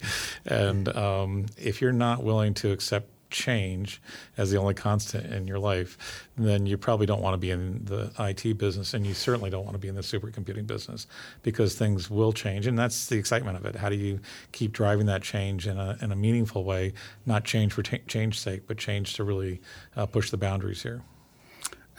And 0.45 0.89
um, 0.89 1.45
if 1.57 1.81
you're 1.81 1.93
not 1.93 2.23
willing 2.23 2.53
to 2.55 2.71
accept 2.71 3.09
change 3.29 4.01
as 4.37 4.51
the 4.51 4.57
only 4.57 4.73
constant 4.73 5.31
in 5.31 5.47
your 5.47 5.59
life, 5.59 6.27
then 6.37 6.65
you 6.65 6.77
probably 6.77 7.05
don't 7.05 7.21
want 7.21 7.33
to 7.33 7.37
be 7.37 7.51
in 7.51 7.83
the 7.85 8.11
IT 8.19 8.57
business, 8.57 8.93
and 8.93 9.05
you 9.05 9.13
certainly 9.13 9.49
don't 9.49 9.63
want 9.63 9.75
to 9.75 9.79
be 9.79 9.87
in 9.87 9.95
the 9.95 10.01
supercomputing 10.01 10.65
business 10.65 11.07
because 11.43 11.75
things 11.75 12.09
will 12.09 12.33
change, 12.33 12.67
and 12.67 12.77
that's 12.77 13.07
the 13.07 13.17
excitement 13.17 13.57
of 13.57 13.65
it. 13.65 13.75
How 13.75 13.89
do 13.89 13.95
you 13.95 14.19
keep 14.51 14.71
driving 14.71 15.05
that 15.07 15.21
change 15.21 15.67
in 15.67 15.77
a, 15.77 15.97
in 16.01 16.11
a 16.11 16.15
meaningful 16.15 16.63
way, 16.63 16.93
not 17.25 17.43
change 17.43 17.73
for 17.73 17.83
t- 17.83 18.01
change's 18.07 18.41
sake, 18.41 18.63
but 18.67 18.77
change 18.77 19.13
to 19.15 19.23
really 19.23 19.61
uh, 19.95 20.05
push 20.05 20.31
the 20.31 20.37
boundaries 20.37 20.83
here? 20.83 21.01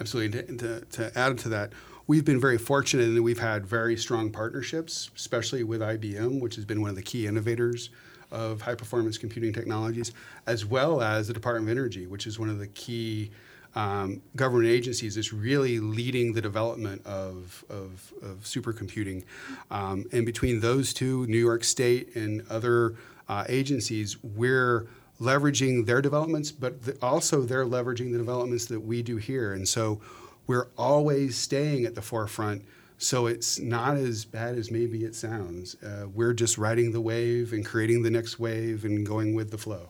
Absolutely. 0.01 0.43
To, 0.43 0.57
to, 0.57 0.81
to 0.87 1.19
add 1.19 1.39
to 1.39 1.49
that, 1.51 1.73
we've 2.07 2.25
been 2.25 2.41
very 2.41 2.59
fortunate 2.59 3.05
in 3.05 3.15
that 3.15 3.23
we've 3.23 3.39
had 3.39 3.67
very 3.67 3.97
strong 3.97 4.31
partnerships, 4.31 5.11
especially 5.15 5.63
with 5.63 5.81
IBM, 5.81 6.41
which 6.41 6.57
has 6.57 6.65
been 6.65 6.81
one 6.81 6.91
of 6.91 6.97
the 6.97 7.03
key 7.03 7.27
innovators 7.27 7.91
of 8.31 8.61
high 8.61 8.75
performance 8.75 9.19
computing 9.19 9.53
technologies, 9.53 10.13
as 10.47 10.65
well 10.65 11.01
as 11.03 11.29
the 11.29 11.35
Department 11.35 11.69
of 11.69 11.77
Energy, 11.77 12.07
which 12.07 12.27
is 12.27 12.39
one 12.39 12.49
of 12.49 12.59
the 12.59 12.69
key 12.69 13.31
um, 13.75 14.21
government 14.35 14.69
agencies 14.69 15.15
that's 15.15 15.33
really 15.33 15.79
leading 15.79 16.33
the 16.33 16.41
development 16.41 17.05
of, 17.07 17.65
of, 17.69 18.13
of 18.23 18.39
supercomputing. 18.41 19.25
Um, 19.71 20.07
and 20.13 20.27
between 20.27 20.61
those 20.61 20.93
two, 20.93 21.27
New 21.27 21.39
York 21.39 21.65
State 21.65 22.17
and 22.17 22.43
other 22.51 22.97
uh, 23.29 23.45
agencies, 23.49 24.23
we're 24.23 24.89
leveraging 25.21 25.87
their 25.87 26.01
developments, 26.01 26.51
but 26.51 26.83
the, 26.83 26.97
also 27.01 27.43
they're 27.43 27.67
leveraging 27.67 28.11
the 28.11 28.19
developments 28.19 28.65
that 28.67 28.81
we 28.81 29.03
do 29.03 29.19
here. 29.19 29.53
And 29.53 29.69
so 29.69 30.01
we're 30.47 30.69
always 30.77 31.37
staying 31.37 31.85
at 31.85 31.95
the 31.95 32.03
forefront 32.03 32.65
so 33.01 33.27
it's 33.27 33.59
not 33.59 33.97
as 33.97 34.27
bad 34.27 34.59
as 34.59 34.71
maybe 34.71 35.05
it 35.05 35.15
sounds. 35.15 35.75
Uh, 35.83 36.07
we're 36.15 36.35
just 36.35 36.59
riding 36.59 36.93
the 36.93 37.01
wave 37.01 37.55
and 37.55 37.65
creating 37.65 38.03
the 38.03 38.11
next 38.11 38.39
wave 38.39 38.85
and 38.85 39.07
going 39.07 39.35
with 39.35 39.51
the 39.51 39.57
flow. 39.57 39.89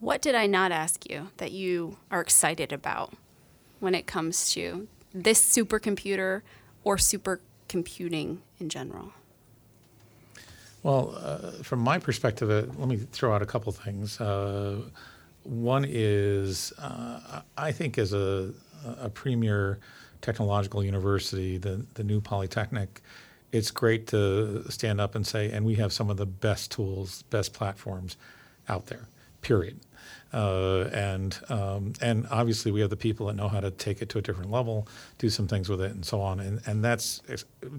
What 0.00 0.22
did 0.22 0.34
I 0.34 0.46
not 0.46 0.72
ask 0.72 1.08
you 1.10 1.28
that 1.36 1.52
you 1.52 1.98
are 2.10 2.22
excited 2.22 2.72
about 2.72 3.12
when 3.80 3.94
it 3.94 4.06
comes 4.06 4.50
to 4.52 4.88
this 5.12 5.40
supercomputer 5.44 6.40
or 6.84 6.96
supercomputing 6.96 8.38
in 8.58 8.70
general? 8.70 9.12
Well, 10.82 11.14
uh, 11.20 11.62
from 11.62 11.80
my 11.80 11.98
perspective, 11.98 12.50
uh, 12.50 12.72
let 12.78 12.88
me 12.88 12.96
throw 12.96 13.34
out 13.34 13.42
a 13.42 13.46
couple 13.46 13.70
things. 13.72 14.18
Uh, 14.18 14.80
one 15.44 15.84
is, 15.86 16.72
uh, 16.78 17.42
I 17.58 17.72
think, 17.72 17.98
as 17.98 18.14
a, 18.14 18.52
a 18.98 19.10
premier 19.10 19.78
technological 20.22 20.82
university, 20.82 21.58
the, 21.58 21.84
the 21.94 22.04
new 22.04 22.20
Polytechnic, 22.20 23.02
it's 23.52 23.70
great 23.70 24.06
to 24.06 24.64
stand 24.70 25.00
up 25.00 25.14
and 25.14 25.26
say, 25.26 25.50
and 25.50 25.66
we 25.66 25.74
have 25.74 25.92
some 25.92 26.08
of 26.08 26.16
the 26.16 26.24
best 26.26 26.72
tools, 26.72 27.22
best 27.24 27.52
platforms 27.52 28.16
out 28.68 28.86
there, 28.86 29.08
period. 29.42 29.78
Uh, 30.32 30.88
and 30.92 31.38
um, 31.50 31.92
and 32.00 32.26
obviously 32.30 32.72
we 32.72 32.80
have 32.80 32.90
the 32.90 32.96
people 32.96 33.26
that 33.26 33.34
know 33.34 33.48
how 33.48 33.60
to 33.60 33.70
take 33.70 34.00
it 34.00 34.08
to 34.08 34.18
a 34.18 34.22
different 34.22 34.50
level, 34.50 34.88
do 35.18 35.28
some 35.28 35.46
things 35.46 35.68
with 35.68 35.80
it, 35.80 35.92
and 35.92 36.04
so 36.04 36.20
on. 36.20 36.40
And 36.40 36.60
and 36.66 36.84
that's 36.84 37.20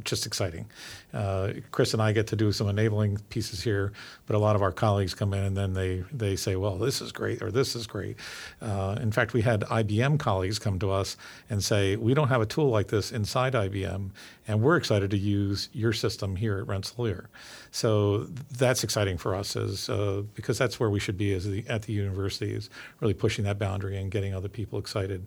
just 0.04 0.26
exciting. 0.26 0.66
Uh, 1.14 1.54
Chris 1.72 1.94
and 1.94 2.02
I 2.02 2.12
get 2.12 2.28
to 2.28 2.36
do 2.36 2.52
some 2.52 2.70
enabling 2.70 3.18
pieces 3.30 3.64
here, 3.64 3.92
but 4.28 4.36
a 4.36 4.40
lot 4.40 4.56
of 4.56 4.62
our 4.62 4.72
colleagues 4.72 5.14
come 5.14 5.34
in 5.34 5.44
and 5.44 5.58
then 5.58 5.74
they 5.74 6.04
they 6.12 6.36
say, 6.36 6.56
well, 6.56 6.78
this 6.78 7.02
is 7.02 7.12
great 7.12 7.42
or 7.42 7.50
this 7.50 7.76
is 7.76 7.88
great. 7.88 8.18
Uh, 8.62 8.98
in 9.02 9.12
fact, 9.12 9.34
we 9.34 9.42
had 9.42 9.62
IBM 9.62 10.20
colleagues 10.20 10.60
come 10.60 10.78
to 10.80 10.92
us 10.92 11.18
and 11.50 11.64
say, 11.64 11.96
we 11.96 12.14
don't 12.14 12.30
have 12.30 12.42
a 12.42 12.46
tool 12.46 12.70
like 12.70 12.88
this 12.88 13.12
inside 13.12 13.54
IBM, 13.54 14.12
and 14.48 14.62
we're 14.62 14.78
excited 14.78 15.10
to 15.12 15.18
use 15.18 15.70
your 15.74 15.94
system 15.94 16.36
here 16.36 16.60
at 16.60 16.68
Rensselaer. 16.68 17.30
So 17.72 18.28
that's 18.58 18.84
exciting 18.84 19.18
for 19.18 19.34
us 19.34 19.56
as 19.56 19.90
uh, 19.90 20.24
because 20.36 20.58
that's 20.58 20.80
where 20.80 20.90
we 20.90 21.00
should 21.00 21.18
be 21.18 21.34
as 21.34 21.46
the, 21.46 21.66
at 21.68 21.84
the 21.84 21.94
university 21.94 22.43
is 22.52 22.70
really 23.00 23.14
pushing 23.14 23.46
that 23.46 23.60
boundary 23.60 23.98
and 23.98 24.12
getting 24.12 24.34
other 24.34 24.50
people 24.50 24.80
excited. 24.80 25.26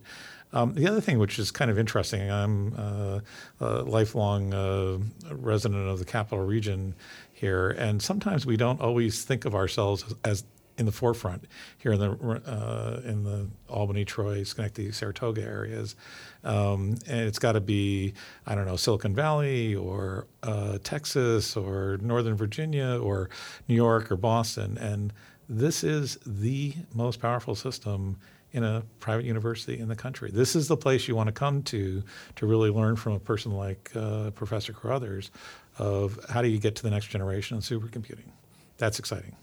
Um, 0.53 0.73
the 0.73 0.87
other 0.87 1.01
thing, 1.01 1.19
which 1.19 1.39
is 1.39 1.51
kind 1.51 1.69
of 1.69 1.77
interesting, 1.77 2.31
I'm 2.31 2.73
uh, 2.77 3.19
a 3.59 3.83
lifelong 3.83 4.53
uh, 4.53 4.97
resident 5.31 5.87
of 5.89 5.99
the 5.99 6.05
capital 6.05 6.45
region 6.45 6.95
here, 7.33 7.69
and 7.71 8.01
sometimes 8.01 8.45
we 8.45 8.55
don't 8.55 8.79
always 8.79 9.23
think 9.23 9.45
of 9.45 9.53
ourselves 9.53 10.03
as, 10.03 10.15
as 10.23 10.43
in 10.77 10.85
the 10.85 10.91
forefront 10.91 11.45
here 11.79 11.91
in 11.91 11.99
the 11.99 12.11
uh, 12.45 13.01
in 13.03 13.23
the 13.23 13.47
Albany, 13.67 14.05
Troy, 14.05 14.43
Schenectady, 14.43 14.91
Saratoga 14.91 15.41
areas, 15.41 15.95
um, 16.43 16.95
and 17.07 17.21
it's 17.21 17.39
got 17.39 17.53
to 17.53 17.61
be 17.61 18.13
I 18.45 18.55
don't 18.55 18.65
know 18.65 18.75
Silicon 18.75 19.15
Valley 19.15 19.75
or 19.75 20.27
uh, 20.43 20.77
Texas 20.83 21.57
or 21.57 21.97
Northern 22.01 22.35
Virginia 22.35 22.99
or 23.01 23.29
New 23.67 23.75
York 23.75 24.11
or 24.11 24.17
Boston, 24.17 24.77
and 24.77 25.11
this 25.49 25.83
is 25.83 26.17
the 26.25 26.73
most 26.93 27.21
powerful 27.21 27.55
system 27.55 28.17
in 28.53 28.63
a 28.63 28.83
private 28.99 29.25
university 29.25 29.79
in 29.79 29.87
the 29.87 29.95
country. 29.95 30.31
This 30.31 30.55
is 30.55 30.67
the 30.67 30.77
place 30.77 31.07
you 31.07 31.15
want 31.15 31.27
to 31.27 31.33
come 31.33 31.63
to 31.63 32.03
to 32.37 32.45
really 32.45 32.69
learn 32.69 32.95
from 32.95 33.13
a 33.13 33.19
person 33.19 33.51
like 33.51 33.91
uh, 33.95 34.31
Professor 34.31 34.73
Carothers 34.73 35.29
of 35.77 36.19
how 36.29 36.41
do 36.41 36.47
you 36.47 36.57
get 36.57 36.75
to 36.77 36.83
the 36.83 36.89
next 36.89 37.07
generation 37.07 37.57
of 37.57 37.63
supercomputing. 37.63 38.29
That's 38.77 38.99
exciting. 38.99 39.35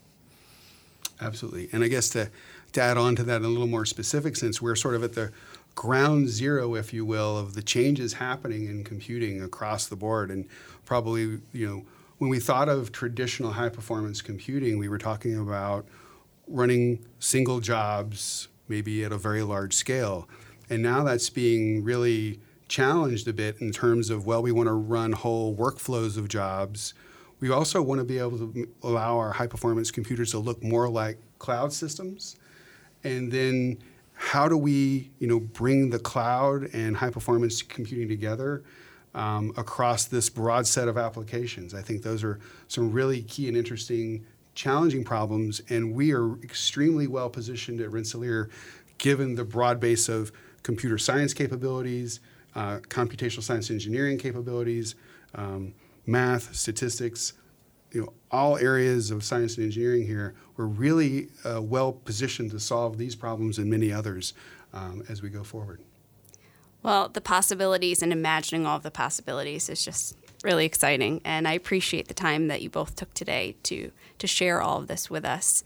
Absolutely. 1.20 1.68
And 1.72 1.84
I 1.84 1.88
guess 1.88 2.08
to, 2.10 2.30
to 2.72 2.80
add 2.80 2.96
on 2.96 3.14
to 3.16 3.24
that 3.24 3.36
in 3.36 3.44
a 3.44 3.48
little 3.48 3.66
more 3.66 3.84
specific 3.84 4.36
sense, 4.36 4.60
we're 4.60 4.74
sort 4.74 4.94
of 4.94 5.04
at 5.04 5.12
the 5.12 5.32
ground 5.74 6.28
zero, 6.28 6.74
if 6.74 6.92
you 6.92 7.04
will, 7.04 7.36
of 7.38 7.54
the 7.54 7.62
changes 7.62 8.14
happening 8.14 8.66
in 8.66 8.84
computing 8.84 9.42
across 9.42 9.86
the 9.86 9.96
board. 9.96 10.30
And 10.30 10.46
probably, 10.84 11.40
you 11.52 11.66
know, 11.68 11.84
when 12.24 12.30
we 12.30 12.40
thought 12.40 12.70
of 12.70 12.90
traditional 12.90 13.52
high 13.52 13.68
performance 13.68 14.22
computing, 14.22 14.78
we 14.78 14.88
were 14.88 14.96
talking 14.96 15.38
about 15.38 15.84
running 16.48 17.04
single 17.18 17.60
jobs, 17.60 18.48
maybe 18.66 19.04
at 19.04 19.12
a 19.12 19.18
very 19.18 19.42
large 19.42 19.74
scale. 19.74 20.26
And 20.70 20.82
now 20.82 21.04
that's 21.04 21.28
being 21.28 21.84
really 21.84 22.40
challenged 22.66 23.28
a 23.28 23.34
bit 23.34 23.60
in 23.60 23.72
terms 23.72 24.08
of, 24.08 24.24
well, 24.24 24.40
we 24.40 24.52
want 24.52 24.68
to 24.68 24.72
run 24.72 25.12
whole 25.12 25.54
workflows 25.54 26.16
of 26.16 26.28
jobs 26.28 26.94
we 27.40 27.50
also 27.50 27.82
want 27.82 27.98
to 27.98 28.06
be 28.06 28.18
able 28.18 28.38
to 28.38 28.68
allow 28.82 29.18
our 29.18 29.30
high 29.32 29.46
performance 29.46 29.90
computers 29.90 30.30
to 30.30 30.38
look 30.38 30.62
more 30.62 30.88
like 30.88 31.18
cloud 31.38 31.74
systems, 31.74 32.37
and 33.02 33.30
then 33.30 33.76
how 34.14 34.48
do 34.48 34.56
we, 34.56 35.10
you 35.18 35.26
know, 35.26 35.40
bring 35.40 35.90
the 35.90 35.98
cloud 35.98 36.70
and 36.72 36.96
high 36.96 37.10
performance 37.10 37.60
computing 37.60 38.08
together 38.08 38.62
um, 39.14 39.53
across 39.57 40.05
this 40.05 40.29
broad 40.29 40.66
set 40.66 40.88
of 40.88 40.98
applications? 40.98 41.74
I 41.74 41.83
think 41.83 42.03
those 42.03 42.24
are 42.24 42.40
some 42.68 42.92
really 42.92 43.22
key 43.22 43.48
and 43.48 43.57
interesting, 43.57 44.27
challenging 44.55 45.05
problems, 45.05 45.61
and 45.68 45.94
we 45.94 46.12
are 46.12 46.37
extremely 46.42 47.07
well 47.07 47.31
positioned 47.31 47.81
at 47.81 47.90
Rensselaer, 47.90 48.50
given 48.98 49.35
the 49.35 49.44
broad 49.44 49.81
base 49.81 50.09
of 50.09 50.33
computer 50.62 50.98
science 50.98 51.35
capabilities, 51.35 52.20
uh, 52.55 52.79
computational 52.88 53.42
science 53.42 53.70
engineering 53.70 54.18
capabilities, 54.18 54.94
um, 55.35 55.74
math, 56.07 56.55
statistics, 56.55 57.35
you 57.92 58.00
know, 58.03 58.12
all 58.31 58.59
areas 58.59 59.11
of 59.11 59.22
science 59.22 59.57
and 59.57 59.64
engineering 59.64 60.07
here, 60.07 60.35
we're 60.57 60.66
really 60.66 61.29
uh, 61.44 61.62
well 61.62 61.92
positioned 61.92 62.50
to 62.50 62.61
solve 62.61 62.98
these 62.98 63.14
problems 63.14 63.59
and 63.59 63.70
many 63.70 63.92
others 63.92 64.35
um, 64.72 65.05
as 65.09 65.22
we 65.22 65.31
go 65.31 65.44
forward. 65.44 65.81
Well, 66.85 67.09
the 67.09 67.23
possibilities 67.23 68.03
and 68.03 68.12
imagining 68.12 68.66
all 68.66 68.77
of 68.77 68.83
the 68.83 68.90
possibilities 68.90 69.70
is 69.70 69.83
just 69.83 70.18
really 70.44 70.66
exciting, 70.66 71.23
and 71.25 71.49
I 71.49 71.53
appreciate 71.53 72.09
the 72.09 72.14
time 72.14 72.49
that 72.49 72.61
you 72.61 72.68
both 72.68 72.94
took 72.94 73.14
today 73.14 73.57
to 73.64 73.90
to 74.18 74.27
share 74.27 74.61
all 74.61 74.83
of 74.83 74.87
this 74.87 75.09
with 75.09 75.25
us. 75.25 75.64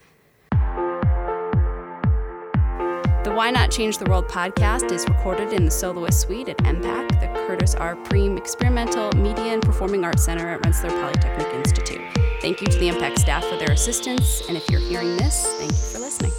The 3.25 3.35
Why 3.35 3.51
Not 3.51 3.73
Change 3.73 3.99
the 3.99 4.05
World 4.09 4.29
podcast 4.29 4.93
is 4.93 5.05
recorded 5.09 5.53
in 5.53 5.65
the 5.65 5.71
Soloist 5.73 6.21
Suite 6.21 6.49
at 6.49 6.59
EMPAC, 6.59 7.21
the 7.21 7.27
Curtis 7.47 7.75
R. 7.75 7.97
Priem 7.97 8.39
Experimental 8.39 9.13
Media 9.15 9.53
and 9.53 9.61
Performing 9.61 10.05
Arts 10.05 10.25
Center 10.25 10.49
at 10.49 10.65
Rensselaer 10.65 10.99
Polytechnic 11.01 11.53
Institute. 11.53 12.01
Thank 12.41 12.61
you 12.61 12.69
to 12.69 12.79
the 12.79 12.91
EMPAC 12.91 13.19
staff 13.19 13.45
for 13.45 13.57
their 13.57 13.73
assistance, 13.73 14.43
and 14.49 14.57
if 14.57 14.71
you're 14.71 14.81
hearing 14.81 15.17
this, 15.17 15.45
thank 15.59 15.73
you 15.73 15.77
for 15.77 15.99
listening. 15.99 16.33